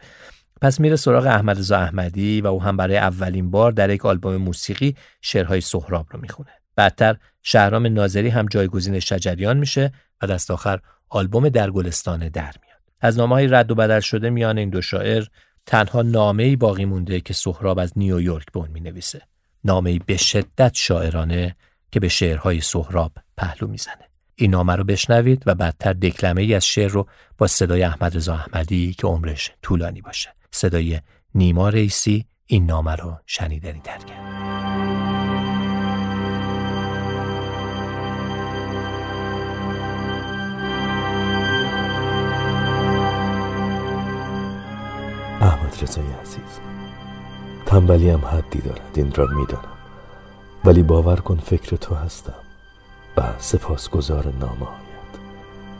[0.61, 4.37] پس میره سراغ احمد رضا احمدی و او هم برای اولین بار در یک آلبوم
[4.37, 6.49] موسیقی شعرهای سهراب رو می‌خونه.
[6.75, 9.91] بعدتر شهرام ناظری هم جایگزین شجریان میشه
[10.21, 10.79] و دست آخر
[11.09, 12.79] آلبوم در گلستان در میاد.
[13.01, 15.23] از نامه های رد و بدل شده میان این دو شاعر
[15.65, 19.21] تنها نامه ای باقی مونده که سهراب از نیویورک به اون می نویسه.
[19.63, 21.55] نامه ای به شدت شاعرانه
[21.91, 24.09] که به شعرهای سهراب پهلو می‌زنه.
[24.35, 28.33] این نامه رو بشنوید و بعدتر دکلمه ای از شعر رو با صدای احمد رضا
[28.33, 30.33] احمدی که عمرش طولانی باشه.
[30.53, 30.99] صدای
[31.35, 34.23] نیما ریسی این نامه رو شنیدنی تر کرد.
[45.41, 46.59] احمد رضای عزیز
[47.65, 49.63] تنبلی هم حدی دارد این را می‌دانم.
[50.65, 52.33] ولی باور کن فکر تو هستم
[53.17, 55.13] و سپاسگزار نامه هایت.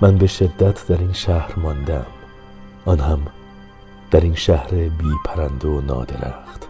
[0.02, 2.06] من به شدت در این شهر ماندم.
[2.86, 3.28] آن هم
[4.14, 6.68] در این شهر بی پرنده و نادرخت.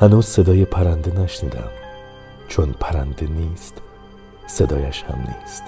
[0.00, 1.68] هنوز صدای پرنده نشنیدم
[2.48, 3.82] چون پرنده نیست
[4.46, 5.62] صدایش هم نیست.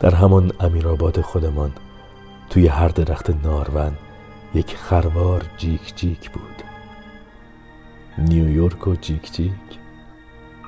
[0.00, 1.72] در همان امیرآباد خودمان
[2.50, 3.92] توی هر درخت نارون
[4.54, 6.62] یک خروار جیک جیک بود.
[8.18, 9.78] نیویورک و جیک جیک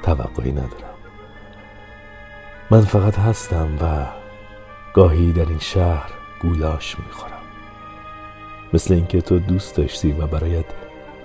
[0.03, 0.95] توقعی ندارم.
[2.70, 4.07] من فقط هستم و
[4.95, 6.11] گاهی در این شهر
[6.42, 7.34] گولاش می‌خورم.
[8.74, 10.64] مثل اینکه تو دوست داشتی و برایت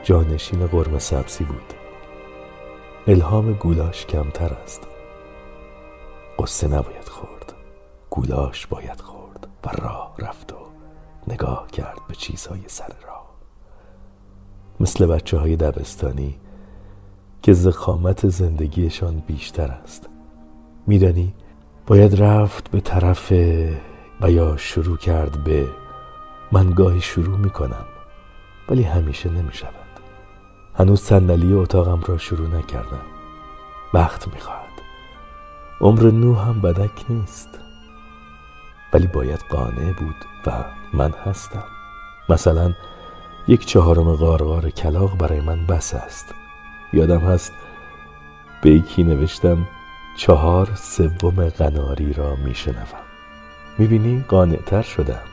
[0.03, 1.73] جانشین قرمه سبزی بود.
[3.07, 4.87] الهام گولاش کمتر است.
[6.39, 7.53] قصه نباید خورد.
[8.09, 10.55] گولاش باید خورد و راه رفت و
[11.27, 13.29] نگاه کرد به چیزهای سر راه.
[14.79, 16.39] مثل بچه های دبستانی
[17.41, 20.09] که زخامت زندگیشان بیشتر است.
[20.87, 21.33] میدانی؟
[21.87, 23.33] باید رفت به طرف
[24.21, 25.67] و یا شروع کرد به
[26.51, 27.85] من گاهی شروع می کنم
[28.69, 29.73] ولی همیشه نمی شود
[30.79, 33.01] هنوز صندلی اتاقم را شروع نکردم.
[33.93, 34.69] وقت می خواهد
[35.81, 37.49] عمر نو هم بدک نیست.
[38.93, 41.63] ولی باید قانع بود و من هستم.
[42.29, 42.73] مثلا
[43.47, 46.25] یک چهارم غارغار کلاق برای من بس است.
[46.93, 47.53] یادم هست
[48.61, 49.67] به یکی نوشتم
[50.17, 53.01] چهار سوم قناری را میشنوم.
[53.77, 55.28] می‌بینی؟ قانعتر شدم.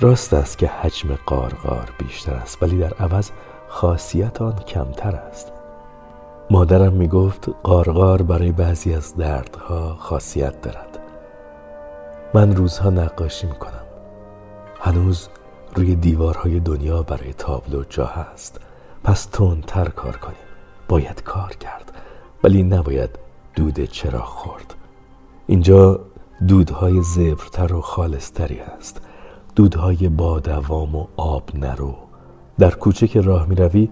[0.00, 3.30] راست است که حجم قارقار بیشتر است ولی در عوض
[3.68, 5.52] خاصیت آن کمتر است.
[6.50, 10.98] مادرم می‌گفت قارقار برای بعضی از دردها خاصیت دارد.
[12.34, 13.84] من روزها نقاشی می‌کنم.
[14.80, 15.28] هنوز
[15.74, 18.60] روی دیوارهای دنیا برای تابلو جا هست.
[19.04, 19.28] پس
[19.66, 20.36] تر کار کنیم.
[20.88, 21.92] باید کار کرد
[22.44, 23.10] ولی نباید
[23.54, 24.74] دود چرا خورد.
[25.46, 26.00] اینجا
[26.48, 29.00] دودهای زبرتر و خالصتری هست.
[29.58, 31.96] دودهای با دوام و آب نرو.
[32.58, 33.88] در کوچه که راه می روی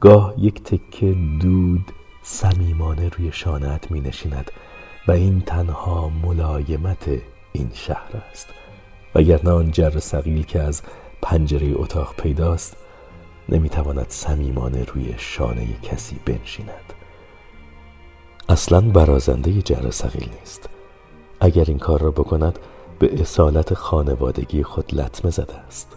[0.00, 1.92] گاه یک تکه دود
[2.22, 4.50] صمیمانه روی شانت می نشیند
[5.08, 7.08] و این تنها ملایمت
[7.52, 8.48] این شهر است.
[9.14, 10.82] وگرنه آن جر سقیل که از
[11.22, 12.76] پنجره اتاق پیداست
[13.48, 16.92] نمی‌تواند صمیمانه روی شانه کسی بنشیند.
[18.48, 20.68] اصلا برازنده جر سقیل نیست.
[21.40, 22.58] اگر این کار را بکند
[23.02, 25.96] به اصالت خانوادگی خود لطمه زده است.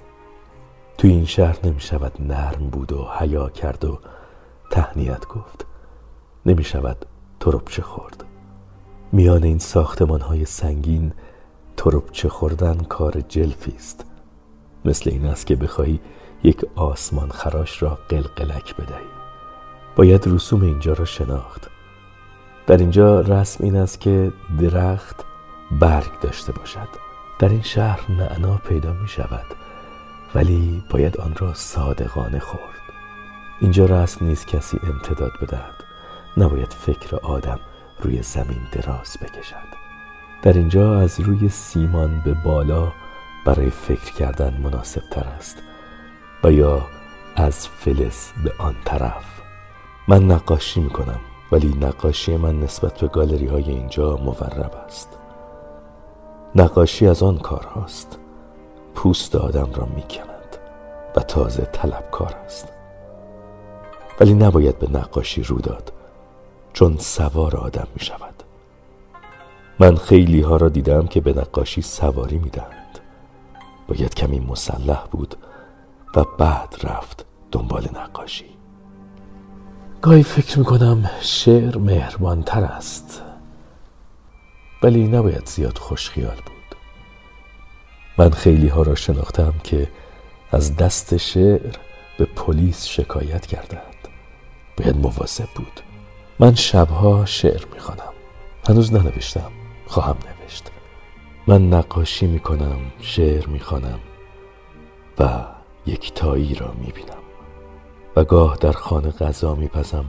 [0.98, 4.00] توی این شهر نمی شود نرم بود و حیا کرد و
[4.72, 5.66] تهنیت گفت.
[6.46, 7.06] نمی شود
[7.40, 8.24] تربچه خورد.
[9.12, 11.12] میان این ساختمان های سنگین
[11.78, 14.06] تربچه خوردن کار جلفی است.
[14.86, 16.00] مثل این است که بخواهی
[16.44, 19.08] یک آسمان خراش را قلقلک بدهی.
[19.96, 21.68] باید رسوم اینجا را شناخت.
[22.68, 25.25] در اینجا رسم این است که درخت
[25.80, 26.88] برگ داشته باشد.
[27.40, 29.46] در این شهر نعنا پیدا می شود
[30.36, 32.82] ولی باید آن را صادقانه خورد.
[33.62, 35.84] اینجا رسم نیست کسی امتداد بدهد.
[36.38, 37.60] نباید فکر آدم
[38.00, 39.86] روی زمین دراز بکشد.
[40.42, 42.92] در اینجا از روی سیمان به بالا
[43.46, 45.58] برای فکر کردن مناسب تر است.
[46.44, 46.88] و یا
[47.36, 49.26] از فلز به آن طرف.
[50.08, 51.20] من نقاشی می کنم
[51.52, 55.25] ولی نقاشی من نسبت به گالری های اینجا مورب است.
[56.56, 58.18] نقاشی از آن کار هاست
[58.96, 60.58] پوست آدم را می کند
[61.16, 62.68] و تازه طلبکار است.
[64.20, 65.94] ولی نباید به نقاشی رو داد
[66.74, 68.44] چون سوار آدم می شود
[69.80, 73.00] من خیلی ها را دیدم که به نقاشی سواری می‌دهند.
[73.88, 75.36] باید کمی مسلح بود
[76.16, 78.50] و بعد رفت دنبال نقاشی.
[80.02, 83.25] گاهی فکر می‌کنم شعر مهربانتر است.
[84.86, 86.76] ولی نباید زیاد خوشخیال بود.
[88.18, 89.88] من خیلی ها را شناختم که
[90.52, 91.76] از دست شعر
[92.18, 94.08] به پلیس شکایت کردند.
[94.78, 95.82] باید مواظب بود.
[96.40, 98.14] من شبها شعر می‌خوانم.
[98.70, 99.52] هنوز ننوشتم.
[99.88, 100.72] خواهم نوشت.
[101.48, 104.00] من نقاشی می‌کنم شعر می‌خوانم
[105.20, 105.46] و
[105.86, 107.24] یک تایی را می‌بینم.
[108.16, 110.06] و گاه در خانه غذا میپزم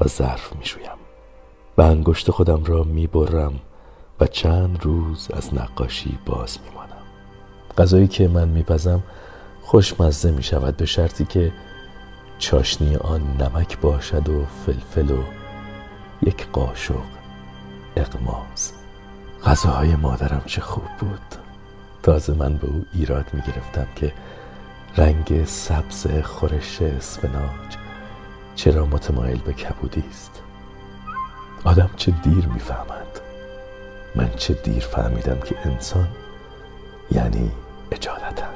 [0.00, 0.98] و ظرف می‌شویم.
[1.78, 3.60] و انگشت خودم را می‌برم
[4.20, 6.86] و چند روز از نقاشی باز میمانم.
[7.78, 9.02] غذایی که من میپزم
[9.62, 11.52] خوشمزه می‌شود به شرطی که
[12.38, 15.22] چاشنی آن نمک باشد و فلفل و
[16.22, 16.94] یک قاشق
[17.96, 18.72] اقماز
[19.44, 21.34] غذاهای مادرم چه خوب بود.
[22.02, 24.12] تازه من به او ایراد می گرفتم که
[24.96, 27.76] رنگ سبز خورش اسفناج
[28.54, 30.42] چرا متمایل به کبودی است.
[31.64, 33.05] آدم چه دیر می‌فهمد.
[34.16, 36.08] من چه دیر فهمیدم که انسان
[37.10, 37.50] یعنی
[37.92, 38.46] اجالتا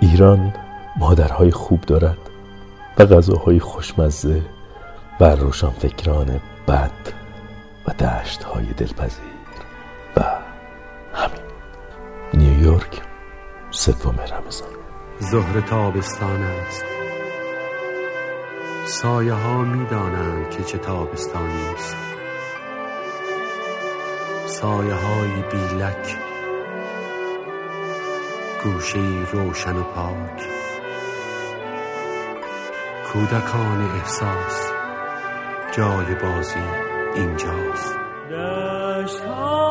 [0.00, 0.54] ایران
[0.96, 2.18] مادرهای خوب دارد
[2.98, 4.42] و غذاهای خوشمزه
[5.20, 6.90] و روشنفکران بد
[7.88, 9.24] و دشت های دلپذیر.
[10.16, 10.22] و
[11.14, 11.40] همین.
[12.34, 13.02] نیویورک
[13.70, 14.68] سوم رمضان.
[15.30, 16.84] ظهر تابستان است.
[18.86, 19.86] سایه ها می
[20.50, 22.13] که چه تابستانی است.
[24.60, 26.16] سایه های بیلک
[28.64, 28.98] گوشه
[29.32, 30.42] روشن و پاک
[33.12, 34.70] کودکان احساس
[35.76, 36.60] جای بازی
[37.14, 37.96] اینجاست.
[38.30, 39.63] دشتهایی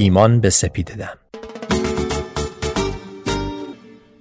[0.00, 1.18] ایمان به سپیده دم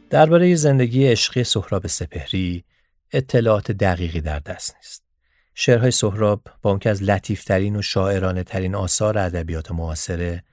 [0.09, 2.63] درباره زندگی عشقی سهراب سپهری
[3.11, 5.03] اطلاعات دقیقی در دست نیست.
[5.55, 10.43] شعرهای سهراب با اون که از لطیفترین و شاعرانه ترین آثار ادبیات معاصره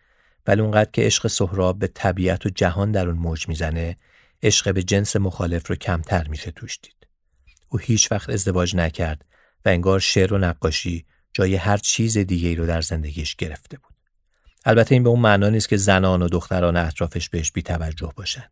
[0.47, 3.97] ولی اونقدر که عشق سهراب به طبیعت و جهان در اون موج می‌زنه
[4.43, 7.07] عشق به جنس مخالف رو کمتر میشه توش دید.
[7.69, 9.25] او هیچ وقت ازدواج نکرد
[9.65, 13.94] و انگار شعر و نقاشی جای هر چیز دیگه رو در زندگیش گرفته بود.
[14.65, 18.51] البته این به اون معنا نیست که زنان و دختران اطرافش بهش بی توجه باشند.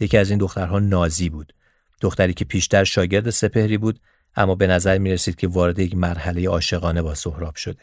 [0.00, 1.52] یکی از این دخترها نازی بود.
[2.00, 4.00] دختری که پیشتر شاگرد سپهری بود
[4.34, 7.82] اما به نظر می رسید که وارد یک مرحله عاشقانه با سهراب شده.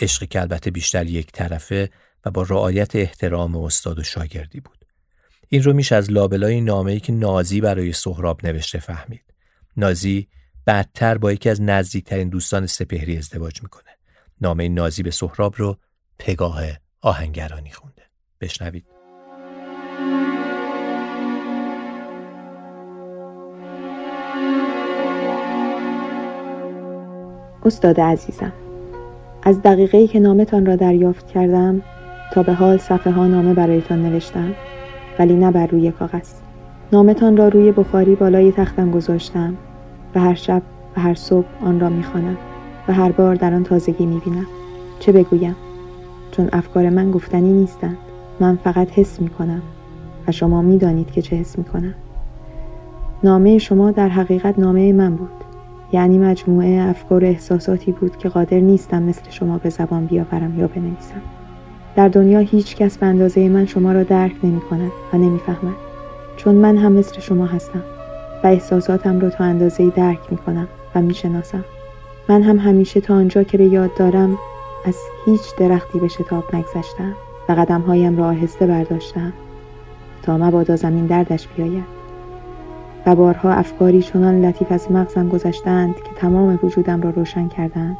[0.00, 1.90] عشقی که البته بیشتر یک طرفه
[2.24, 4.84] و با رعایت احترام استاد و شاگردی بود.
[5.48, 9.24] این رو میشه از لابلای نامه‌ای که نازی برای سهراب نوشته فهمید.
[9.76, 10.28] نازی
[10.64, 13.90] بعدتر با یکی از نزدیکترین دوستان سپهری ازدواج می‌کنه.
[14.40, 15.78] نامه نازی به سهراب رو
[16.18, 16.62] پگاه
[17.06, 18.02] آهنگرانی خونده.
[18.40, 18.84] بشنوید.
[27.64, 28.52] استاد عزیزم
[29.42, 31.82] از دقیقه که نامتان را دریافت کردم
[32.32, 34.54] تا به حال صفحه ها نامه برایتان نوشتم
[35.18, 36.32] ولی نه بر روی کاغذ
[36.92, 39.56] نامتان را روی بخاری بالای تختم گذاشتم
[40.14, 40.62] و هر شب
[40.96, 42.36] و هر صبح آن را می‌خوانم
[42.88, 44.46] و هر بار در آن تازگی می‌بینم
[45.00, 45.56] چه بگویم
[46.36, 47.96] چون افکار من گفتنی نیستند.
[48.40, 49.62] من فقط حس می‌کنم
[50.28, 51.94] و شما می‌دانید که چه حس می‌کنم.
[53.24, 55.30] نامه شما در حقیقت نامه من بود.
[55.92, 60.68] یعنی مجموعه افکار و احساساتی بود که قادر نیستم مثل شما به زبان بیاورم یا
[60.68, 61.22] بنویسم.
[61.96, 65.76] در دنیا هیچ کس به اندازه من شما را درک نمی کند و نمی‌فهمد.
[66.36, 67.82] چون من هم مثل شما هستم
[68.44, 71.64] و احساساتم را تا اندازه درک می کنم و می شناسم.
[72.28, 74.38] من هم همیشه تا آنجا که به یاد دارم
[74.86, 77.12] از هیچ درختی به شتاب نگذشتم
[77.48, 79.32] و قدمهایم را آهسته برداشتم
[80.22, 81.84] تا مبادا زمین دردش بیاید
[83.06, 87.96] و بارها افکاری چنان لطیف از مغزم گذشتند که تمام وجودم را روشن کردند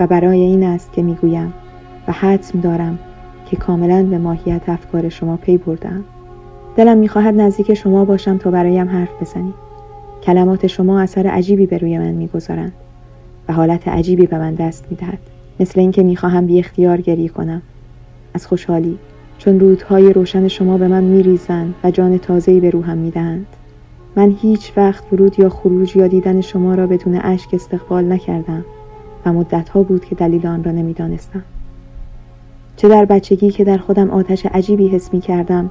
[0.00, 1.54] و برای این است که می‌گویم
[2.08, 2.98] و حتم دارم
[3.46, 6.04] که کاملا به ماهیت افکار شما پی بردم.
[6.76, 9.54] دلم می‌خواهد نزدیک شما باشم تا برایم حرف بزنید
[10.22, 12.72] کلمات شما اثر عجیبی به روی من می‌گذارند
[13.48, 15.33] و حالت عجیبی به من دست می‌دهد.
[15.60, 17.62] مثل اینکه می‌خواهم بی اختیار گریه کنم.
[18.34, 18.98] از خوشحالی
[19.38, 23.46] چون رودهای روشن شما به من میریزند و جان تازه‌ای به روحم می‌دهند.
[24.16, 28.64] من هیچ وقت ورود یا خروج یا دیدن شما را بدون اشک استقبال نکردم
[29.26, 31.42] و مدتها بود که دلیل آن را نمی‌دانستم.
[32.76, 35.70] چه در بچگی که در خودم آتش عجیبی حس می کردم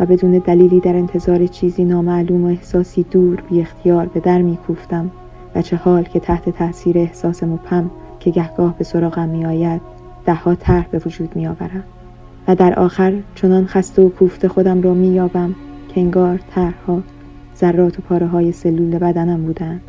[0.00, 4.56] و بدون دلیلی در انتظار چیزی نامعلوم و احساسی دور بی اختیار به در می
[4.66, 5.10] کوفتم
[5.54, 7.90] و چه حال که تحت تاثیر احساس مبهم
[8.20, 9.80] که گهگاه به سراغم می آید
[10.26, 11.84] دهها طرح به وجود می آورم
[12.48, 15.54] و در آخر چنان خسته و کوفته خودم را می یابم
[15.88, 17.02] که انگار طرحها
[17.56, 19.80] ذرات و پاره های سلول بدنم بودند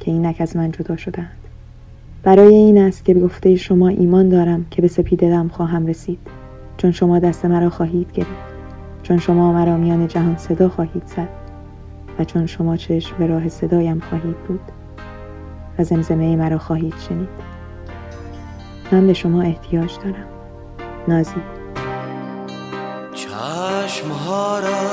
[0.00, 1.38] که اینک از من جدا شدند.
[2.22, 6.18] برای این است که به گفته شما ایمان دارم که به سپید دم خواهم رسید.
[6.76, 8.30] چون شما دست مرا خواهید گرفت.
[9.02, 11.28] چون شما مرا میان جهان صدا خواهید زد.
[12.18, 14.60] و چون شما چشم به راه صدایم خواهید بود.
[15.78, 17.28] و زمزمه مرا خواهید شنید.
[18.92, 20.28] من به شما احتیاج دارم.
[21.08, 21.42] نازی.
[23.14, 24.90] چشمها را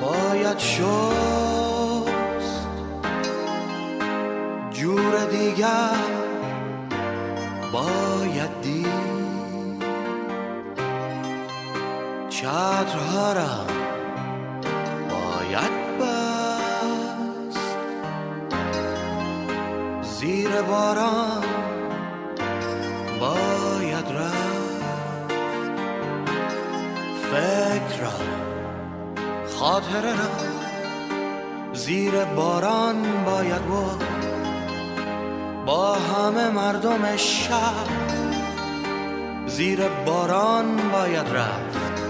[0.00, 0.82] باید شست.
[4.70, 5.96] جور دیگر
[7.72, 8.86] باید دید.
[12.28, 13.66] چترها را
[15.10, 16.41] باید بست.
[20.22, 21.44] زیر باران
[23.20, 25.32] باید رفت.
[27.30, 28.12] فکر را
[29.58, 30.30] خاطره را
[31.72, 34.04] زیر باران باید بود
[35.66, 37.88] با همه مردم شهر
[39.46, 42.02] زیر باران باید رفت.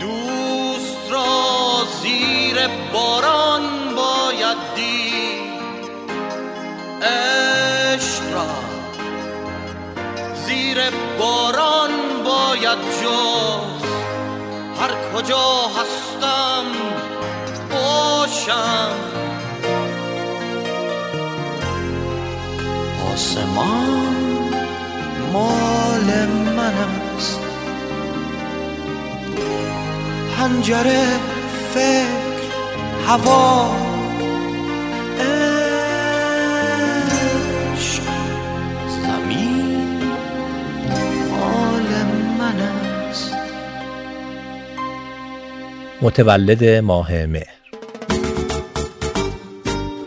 [0.00, 2.56] دوست را زیر
[2.92, 3.81] باران
[7.02, 8.46] عشق را.
[10.46, 10.78] زیر
[11.18, 11.90] باران
[12.24, 13.84] باید جست.
[14.80, 16.64] هر کجا هستم
[17.70, 18.92] باشم.
[23.14, 24.52] آسمان
[25.32, 26.26] مال
[26.56, 26.74] من
[27.16, 27.40] است.
[30.36, 31.06] پنجره
[31.74, 32.42] فکر
[33.08, 33.91] هوا
[46.02, 47.62] متولد ماه مهر.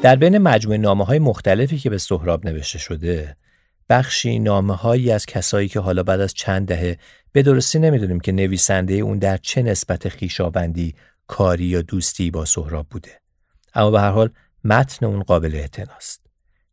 [0.01, 3.37] در بین مجموعه نامه های مختلفی که به سهراب نوشته شده
[3.89, 6.97] بخشی نامه هایی از کسایی که حالا بعد از چند دهه
[7.31, 10.95] به درستی نمی‌دونیم که نویسنده اون در چه نسبت خیشابندی
[11.27, 13.11] کاری یا دوستی با سهراب بوده.
[13.73, 14.29] اما به هر حال
[14.63, 16.21] متن اون قابل اعتناست.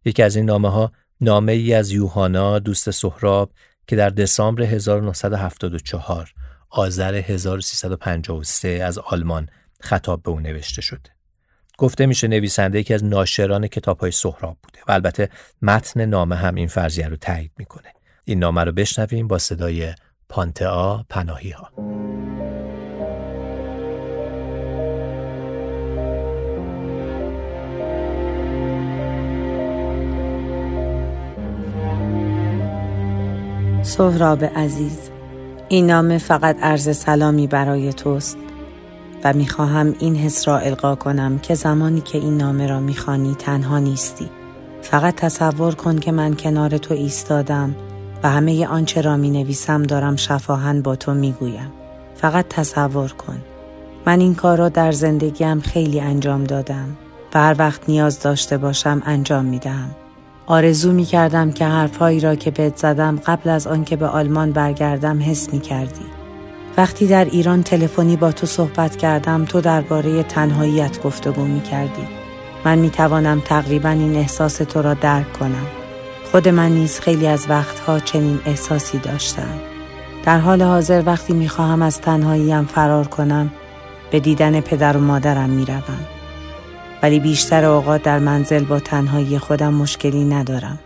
[0.04, 3.52] یکی از این نامه ها نامه ای از یوهانا دوست سهراب
[3.86, 6.34] که در دسامبر 1974
[6.72, 9.48] آذر 1353 از آلمان
[9.80, 11.10] خطاب به او نوشته شده
[11.78, 15.28] گفته میشه نویسنده یکی از ناشران کتاب های سهراب بوده و البته
[15.62, 17.92] متن نامه هم این فرضیه رو تایید می‌کنه.
[18.24, 19.94] این نامه رو بشنویم با صدای
[20.28, 21.70] پانتئا پناهی ها
[33.82, 35.11] سهراب عزیز
[35.72, 38.38] این نامه فقط عرض سلامی برای توست
[39.24, 43.78] و می‌خواهم این حس را القا کنم که زمانی که این نامه را می‌خوانی تنها
[43.78, 44.30] نیستی
[44.82, 47.74] فقط تصور کن که من کنار تو ایستادم
[48.22, 51.72] و همه آنچه را می نویسم دارم شفاهن با تو می گویم.
[52.14, 53.38] فقط تصور کن.
[54.06, 56.96] من این کار را در زندگیم خیلی انجام دادم
[57.34, 59.90] و هر وقت نیاز داشته باشم انجام می دهم.
[60.46, 65.22] آرزو می کردم که حرفهایی را که بهت زدم قبل از آنکه به آلمان برگردم
[65.22, 66.04] حس می کردی.
[66.76, 72.08] وقتی در ایران تلفنی با تو صحبت کردم تو درباره تنهاییت گفتگو می کردی.
[72.64, 75.66] من می توانم تقریبا این احساس تو را درک کنم.
[76.30, 79.60] خود من نیز خیلی از وقتها چنین احساسی داشتم.
[80.24, 83.50] در حال حاضر وقتی می خواهم از تنهاییم فرار کنم
[84.10, 86.21] به دیدن پدر و مادرم می روم.
[87.02, 90.78] ولی بیشتر اوقات در منزل با تنهایی خودم مشکلی ندارم.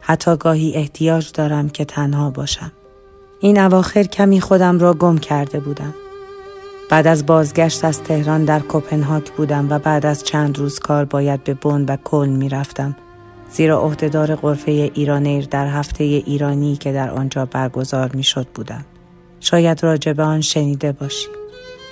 [0.00, 2.72] حتی گاهی احتیاج دارم که تنها باشم.
[3.40, 5.94] این اواخر کمی خودم را گم کرده بودم.
[6.90, 11.44] بعد از بازگشت از تهران در کوپنهاگ بودم و بعد از چند روز کار باید
[11.44, 12.96] به بن و کلن می رفتم.
[13.50, 18.84] زیرا عهدهدار قرفه ایرانیر در هفته ایرانی که در آنجا برگزار می شد بودم.
[19.40, 21.37] شاید راجع به آن شنیده باشی.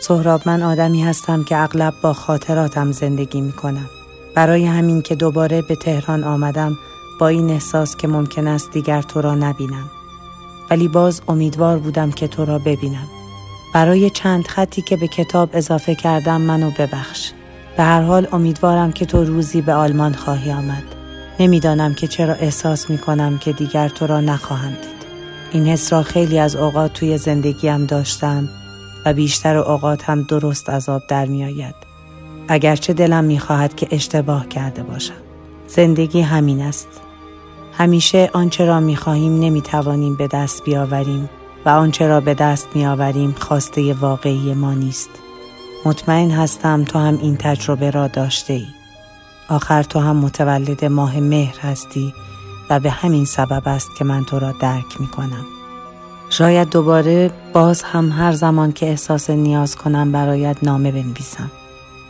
[0.00, 3.88] سهراب من آدمی هستم که اغلب با خاطراتم زندگی می کنم.
[4.34, 6.78] برای همین که دوباره به تهران آمدم
[7.20, 9.90] با این احساس که ممکن است دیگر تو را نبینم.
[10.70, 13.08] ولی باز امیدوار بودم که تو را ببینم.
[13.74, 17.32] برای چند خطی که به کتاب اضافه کردم منو ببخش.
[17.76, 20.82] به هر حال امیدوارم که تو روزی به آلمان خواهی آمد.
[21.40, 25.06] نمی‌دانم که چرا احساس می کنم که دیگر تو را نخواهم دید.
[25.52, 28.48] این حس را خیلی از اوقات توی زندگیم داشتم
[29.06, 31.74] و بیشتر اوقات هم درست از آب در می آید.
[32.48, 35.14] اگرچه دلم می خواهد که اشتباه کرده باشم.
[35.66, 36.88] زندگی همین است.
[37.72, 41.30] همیشه آنچه را می خواهیم نمی توانیم به دست بیاوریم
[41.66, 45.10] و آنچه را به دست می آوریم خواسته واقعی ما نیست.
[45.84, 48.66] مطمئن هستم تو هم این تجربه را داشته ای.
[49.48, 52.14] آخر تو هم متولد ماه مهر هستی
[52.70, 55.55] و به همین سبب است که من تو را درک می کنم.
[56.30, 61.50] شاید دوباره باز هم هر زمان که احساس نیاز کنم برایت نامه بنویسم.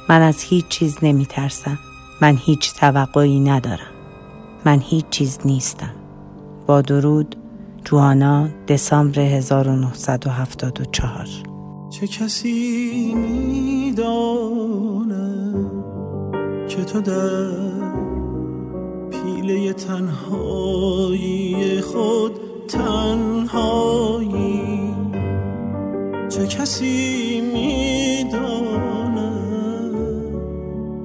[0.08, 1.78] من از هیچ چیز نمی ترسم.
[2.20, 3.90] من هیچ توقعی ندارم.
[4.64, 5.94] من هیچ چیز نیستم.
[6.66, 7.36] با درود
[7.84, 11.26] جوانا دسامبر 1974
[11.90, 14.06] چه کسی میدانه
[16.68, 17.50] که تو در
[19.10, 22.35] پیله تنهایی خود
[22.68, 24.56] تنهایی.
[26.28, 29.32] چه کسی میدانه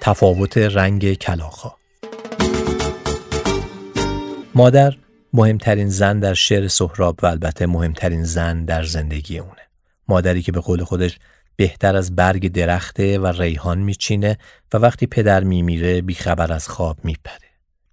[0.02, 1.72] تفاوت رنگ کلاخا
[4.56, 4.94] مادر
[5.36, 9.62] مهمترین زن در شعر سهراب و البته مهمترین زن در زندگی اونه.
[10.08, 11.20] مادری که به قول خودش
[11.56, 14.38] بهتر از برگ درخته و ریحان میچینه
[14.74, 17.50] و وقتی پدر میمیره بیخبر از خواب میپره.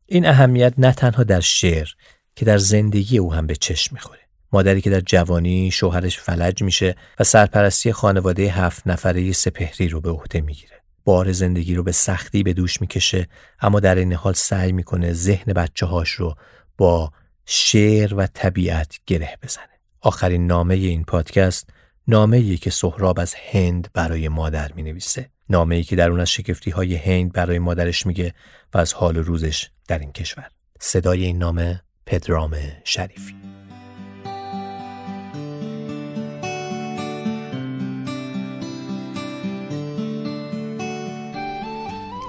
[0.06, 1.88] این اهمیت نه تنها در شعر
[2.36, 4.20] که در زندگی او هم به چشم می‌خوره.
[4.52, 10.10] مادری که در جوانی شوهرش فلج میشه و سرپرستی خانواده هفت نفره سپهری رو به
[10.10, 10.80] عهده می‌گیره.
[11.04, 13.28] بار زندگی رو به سختی به دوش می‌کشه
[13.60, 16.34] اما در این حال سعی می‌کنه ذهن بچه هاش رو
[16.76, 17.12] با
[17.52, 19.64] شعر و طبیعت گره بزنه.
[20.00, 21.70] آخرین نامه این پادکست
[22.08, 25.30] نامه ای که سهراب از هند برای مادر می نویسه.
[25.48, 28.34] نامه ای که در اون از شکفتی های هند برای مادرش میگه
[28.74, 30.48] و از حال و روزش در این کشور.
[30.80, 33.34] صدای این نامه پدرام شریفی.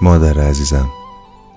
[0.02, 0.88] مادر عزیزم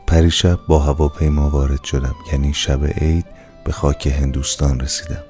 [0.07, 3.35] پریشب با هواپیما وارد شدم یعنی شب عید
[3.65, 5.23] به خاک هندوستان رسیدم.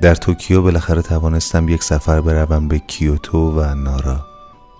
[0.00, 4.26] در توکیو بالاخره توانستم یک سفر بروم به کیوتو و نارا.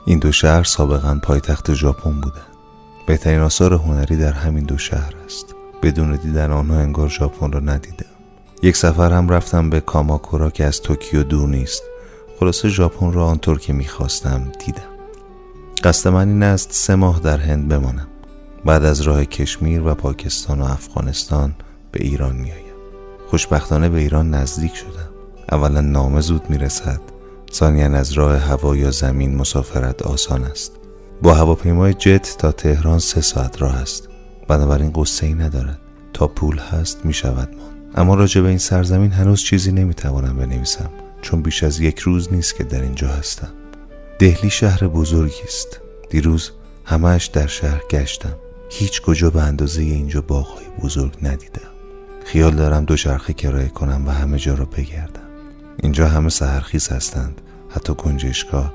[0.07, 2.47] این دو شهر سابقا پایتخت ژاپن بودند
[3.07, 5.55] بهترین آثار هنری در همین دو شهر است.
[5.83, 8.07] بدون دیدن آنها انگار ژاپن را ندیدم.
[8.62, 11.83] یک سفر هم رفتم به کاماکورا که از توکیو دور نیست.
[12.41, 14.83] خلاصه ژاپن را آنطور که می‌خواستم دیدم.
[15.85, 18.07] قصد من این است سه ماه در هند بمانم.
[18.64, 21.55] بعد از راه کشمیر و پاکستان و افغانستان
[21.93, 22.69] به ایران میآیم.
[23.31, 25.09] خوشبختانه به ایران نزدیک شدم.
[25.53, 27.01] اولا نامه زود می‌رسد.
[27.53, 30.72] ثانیا از راه هوا یا زمین مسافرت آسان است.
[31.22, 34.09] با هواپیمای جت تا تهران سه ساعت راه است.
[34.49, 35.78] بنابراین قصه ای ندارد.
[36.12, 37.93] تا پول هست می شود ماند.
[37.95, 40.91] اما راجع به این سرزمین هنوز چیزی نمی‌توانم بنویسم.
[41.22, 43.53] چون بیش از یک روز نیست که در اینجا هستم.
[44.18, 45.81] دهلی شهر بزرگی است.
[46.11, 46.51] دیروز
[46.85, 48.37] همهش در شهر گشتم.
[48.70, 51.69] هیچ کجا به اندازه اینجا باغهای بزرگ ندیدم.
[52.24, 55.20] خیال دارم دوچرخه کرایه کنم و همه جا را بگردم.
[55.82, 58.74] اینجا همه سهرخیز هستند حتی کنجشگاه.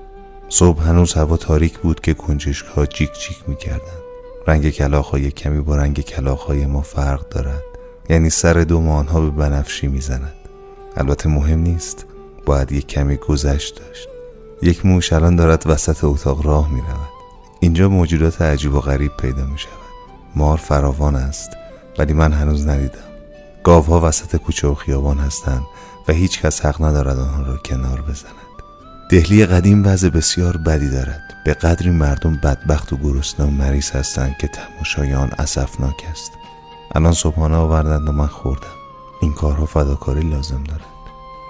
[0.49, 4.05] صبح هنوز هوا تاریک بود که کنجشگاه جیک جیک می‌کردند.
[4.47, 7.63] رنگ کلاخهای کمی با رنگ کلاخهای ما فرق دارد.
[8.09, 10.33] یعنی سر دو آنها به بنفشی می‌زند.
[10.97, 12.05] البته مهم نیست
[12.45, 14.07] باید یک کمی گذشت داشت.
[14.61, 17.09] یک موش الان دارد وسط اتاق راه می رود
[17.59, 19.71] اینجا موجودات عجیب و غریب پیدا می شود
[20.35, 21.49] مار فراوان است
[21.99, 23.05] ولی من هنوز ندیدم.
[23.66, 25.63] گاوها وسط کوچه و خیابان هستند
[26.07, 28.32] و هیچ کس حق ندارد آنها را کنار بزند.
[29.11, 31.22] دهلی قدیم وضع بسیار بدی دارد.
[31.45, 36.32] به قدری مردم بدبخت و گرسنه و مریض هستند که تماشای آن اسفناک است.
[36.95, 38.76] الان صبحانه آوردند و من خوردم.
[39.22, 40.86] این کارها فداکاری لازم دارد.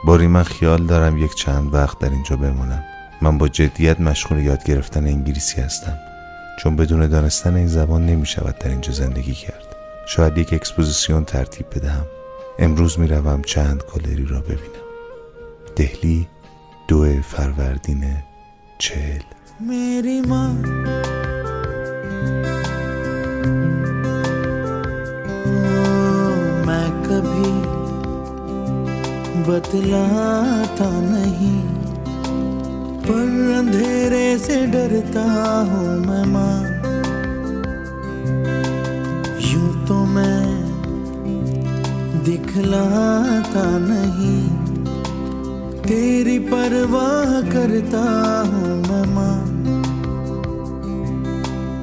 [0.06, 2.84] باری من خیال دارم یک چند وقت در اینجا بمانم.
[3.22, 5.98] من با جدیت مشغول یاد گرفتن انگلیسی هستم.
[6.60, 9.65] چون بدون دانستن این زبان نمی شود در اینجا زندگی کرد.
[10.08, 12.06] شاید یک exposition ترتیب بدم
[12.60, 14.86] امروز می‌روم چند گالری را ببینم.
[15.76, 16.28] دهلی
[16.88, 18.18] دو فروردین
[18.78, 19.22] چهل.
[19.60, 20.62] میری ماں.
[26.66, 27.62] میں کبھی
[29.48, 31.76] بتلاتا نہیں.
[33.08, 36.75] پر اندھیرے سے ڈرتا ہوں میں ماں.
[42.26, 44.66] दिखलाता नहीं।
[45.82, 48.04] तेरी परवाह करता
[48.42, 49.56] हूँ मैं माँ।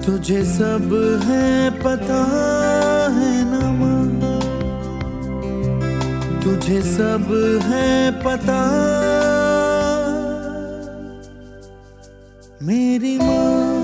[0.06, 2.22] तुझे सब है, पता
[3.12, 4.02] है ना माँ।
[6.40, 8.62] तुझे सब है, पता।
[12.62, 13.81] मेरी माँ।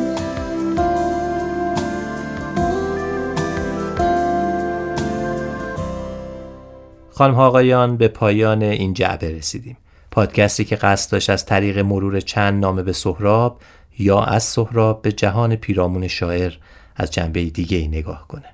[7.19, 9.77] خانم آقایان به پایان این جعبه رسیدیم.
[10.11, 13.61] پادکستی که قصد داشت از طریق مرور چند نامه به سهراب
[13.99, 16.53] یا از سهراب به جهان پیرامون شاعر
[16.97, 18.45] از جنبه دیگه ای نگاه کنه.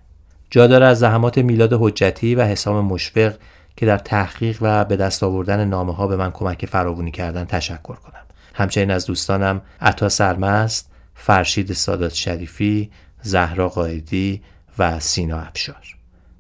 [0.51, 3.35] جا داره از زحمات میلاد حجتی و حسام مشفق
[3.77, 7.95] که در تحقیق و به دست آوردن نامه ها به من کمک فراوانی کردن تشکر
[7.95, 8.25] کنم.
[8.55, 12.91] همچنین از دوستانم عطا سرمست فرشید سادات شریفی
[13.23, 14.43] زهرا قائدی
[14.79, 15.97] و سینا ابشار.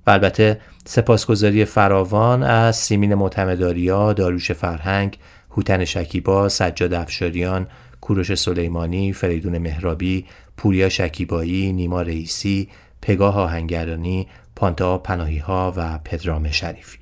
[0.06, 5.18] و البته سپاسگزاری فراوان از سیمین معتمداریا، داروش فرهنگ،
[5.50, 7.66] هوتن شکیبا، سجاد افشاریان،
[8.00, 10.26] کوروش سلیمانی، فریدون مهرابی،
[10.56, 12.68] پوریا شکیبایی، نیما رئیسی،
[13.02, 16.98] پگاه آهنگرانی، پانته‌آ پناهی‌ها و پدرام شریفی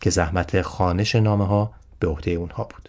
[0.00, 2.88] که زحمت خوانش نامه ها به عهده اونها بود.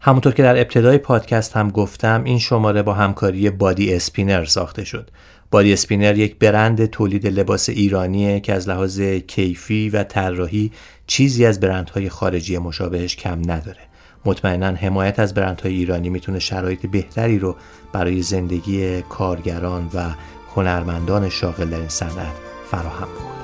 [0.00, 5.10] همونطور که در ابتدای پادکست هم گفتم این شماره با همکاری Body Spinner ساخته شد
[5.50, 10.72] Body Spinner یک برند تولید لباس ایرانیه که از لحاظ کیفی و طراحی
[11.06, 13.80] چیزی از برندهای خارجی مشابهش کم نداره.
[14.24, 17.56] مطمئنا حمایت از برندهای ایرانی می‌تونه شرایط بهتری رو
[17.92, 20.10] برای زندگی کارگران و
[20.56, 22.34] هنرمندان شاغل در این صنعت
[22.70, 23.34] فراهم کنه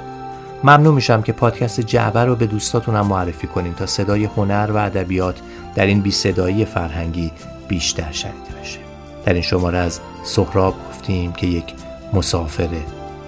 [0.65, 5.41] ممنون میشم که پادکست جعبه رو به دوستاتونم معرفی کنین تا صدای هنر و ادبیات
[5.75, 7.33] در این بی صدایی فرهنگی
[7.69, 8.79] بیشتر شنیده بشه.
[9.25, 11.65] در این شماره از سهراب گفتیم که یک
[12.13, 12.69] مسافر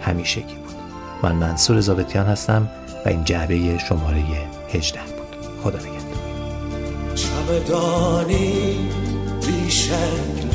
[0.03, 0.74] همیشگی بود.
[1.22, 2.68] من منصور زابتیان هستم
[3.05, 4.24] و این جعبه شماره
[4.74, 5.37] 18 بود.
[5.62, 6.12] خدا نگهدار.
[7.14, 8.76] چمدانی
[9.47, 10.49] بیشکل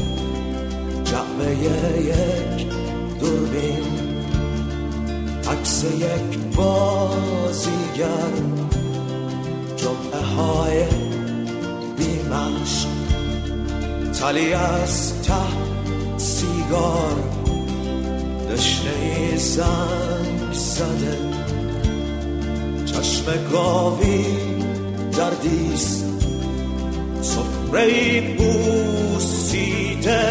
[1.03, 1.55] جعبه
[1.99, 2.67] یک
[3.19, 3.97] دوربین.
[5.51, 8.07] عکس یک بازیگر.
[9.78, 10.86] جمعه های
[11.97, 12.88] بیمشق.
[14.19, 15.34] تلی از ته
[16.17, 17.36] سیگار.
[18.51, 21.17] دشنه زنگ زده.
[22.85, 24.25] چشم گاوی
[25.17, 26.03] در دیس
[27.21, 30.21] سفره بوسیده.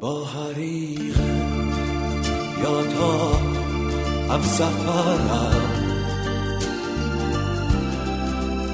[0.00, 1.16] با حریق
[2.62, 3.40] یادها
[4.30, 5.62] هم سفرم.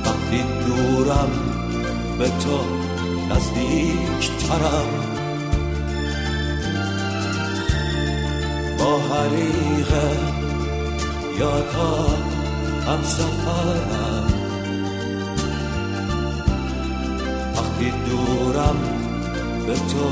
[0.04, 1.30] وقتی دورم
[2.18, 2.58] به تو
[3.30, 5.11] نزدیک ترم
[8.92, 9.92] با حریق
[11.38, 12.06] یادها
[12.86, 14.32] هم سفرم.
[17.56, 18.76] وقتی دورم
[19.66, 20.10] به تو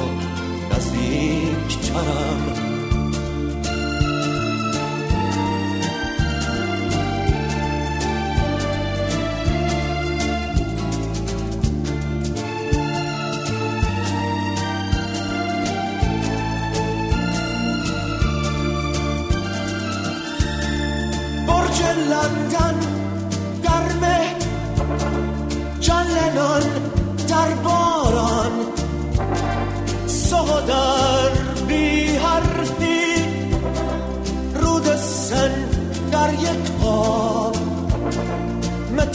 [0.76, 2.69] نزدیک ترم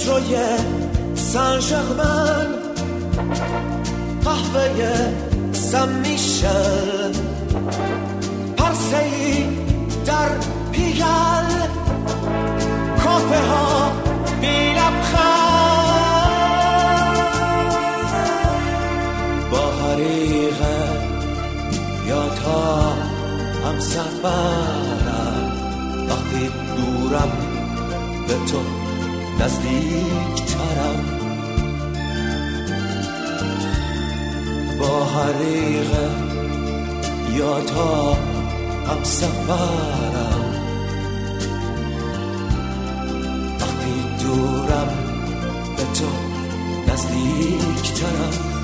[0.05, 0.35] متروی
[1.15, 2.47] سن شغمن
[4.23, 5.13] قهوه
[5.51, 7.13] سم میشل
[8.57, 9.03] پرسه
[10.05, 10.29] در
[10.71, 11.49] پیگل.
[13.03, 13.91] کافه ها
[14.41, 14.73] بی
[19.51, 20.77] با حریقه
[22.07, 22.93] یا تا
[23.65, 23.79] هم
[26.09, 27.31] وقتی دورم
[28.27, 28.74] به تو
[29.39, 31.05] نزدیک ترم.
[34.79, 36.09] با حریقه
[37.37, 38.13] یا تا
[38.87, 40.45] هم سفرم.
[43.59, 44.87] وقتی دورم
[45.77, 46.09] به تو
[46.91, 48.54] نزدیک ترم.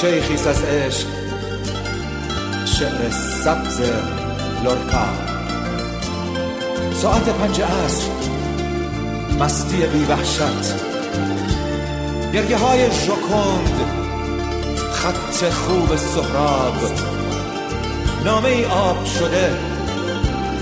[0.00, 1.06] خیس از عشق؟
[2.64, 3.10] شعر
[3.44, 3.80] سبز
[4.64, 5.06] لورکا
[6.94, 8.06] ساعت پنج عصر
[9.40, 10.74] مستی بی وحشت.
[12.32, 13.80] گرگه های ژوکند
[14.92, 16.74] خط خوب سهراب.
[18.24, 19.52] نامه ای آب شده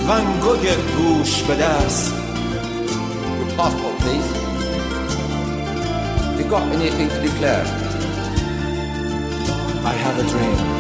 [0.09, 2.14] ونگوگ گوش به دست.
[3.57, 4.30] Passport, please.
[6.39, 7.88] You got anything to declare?
[9.89, 10.78] I have a dream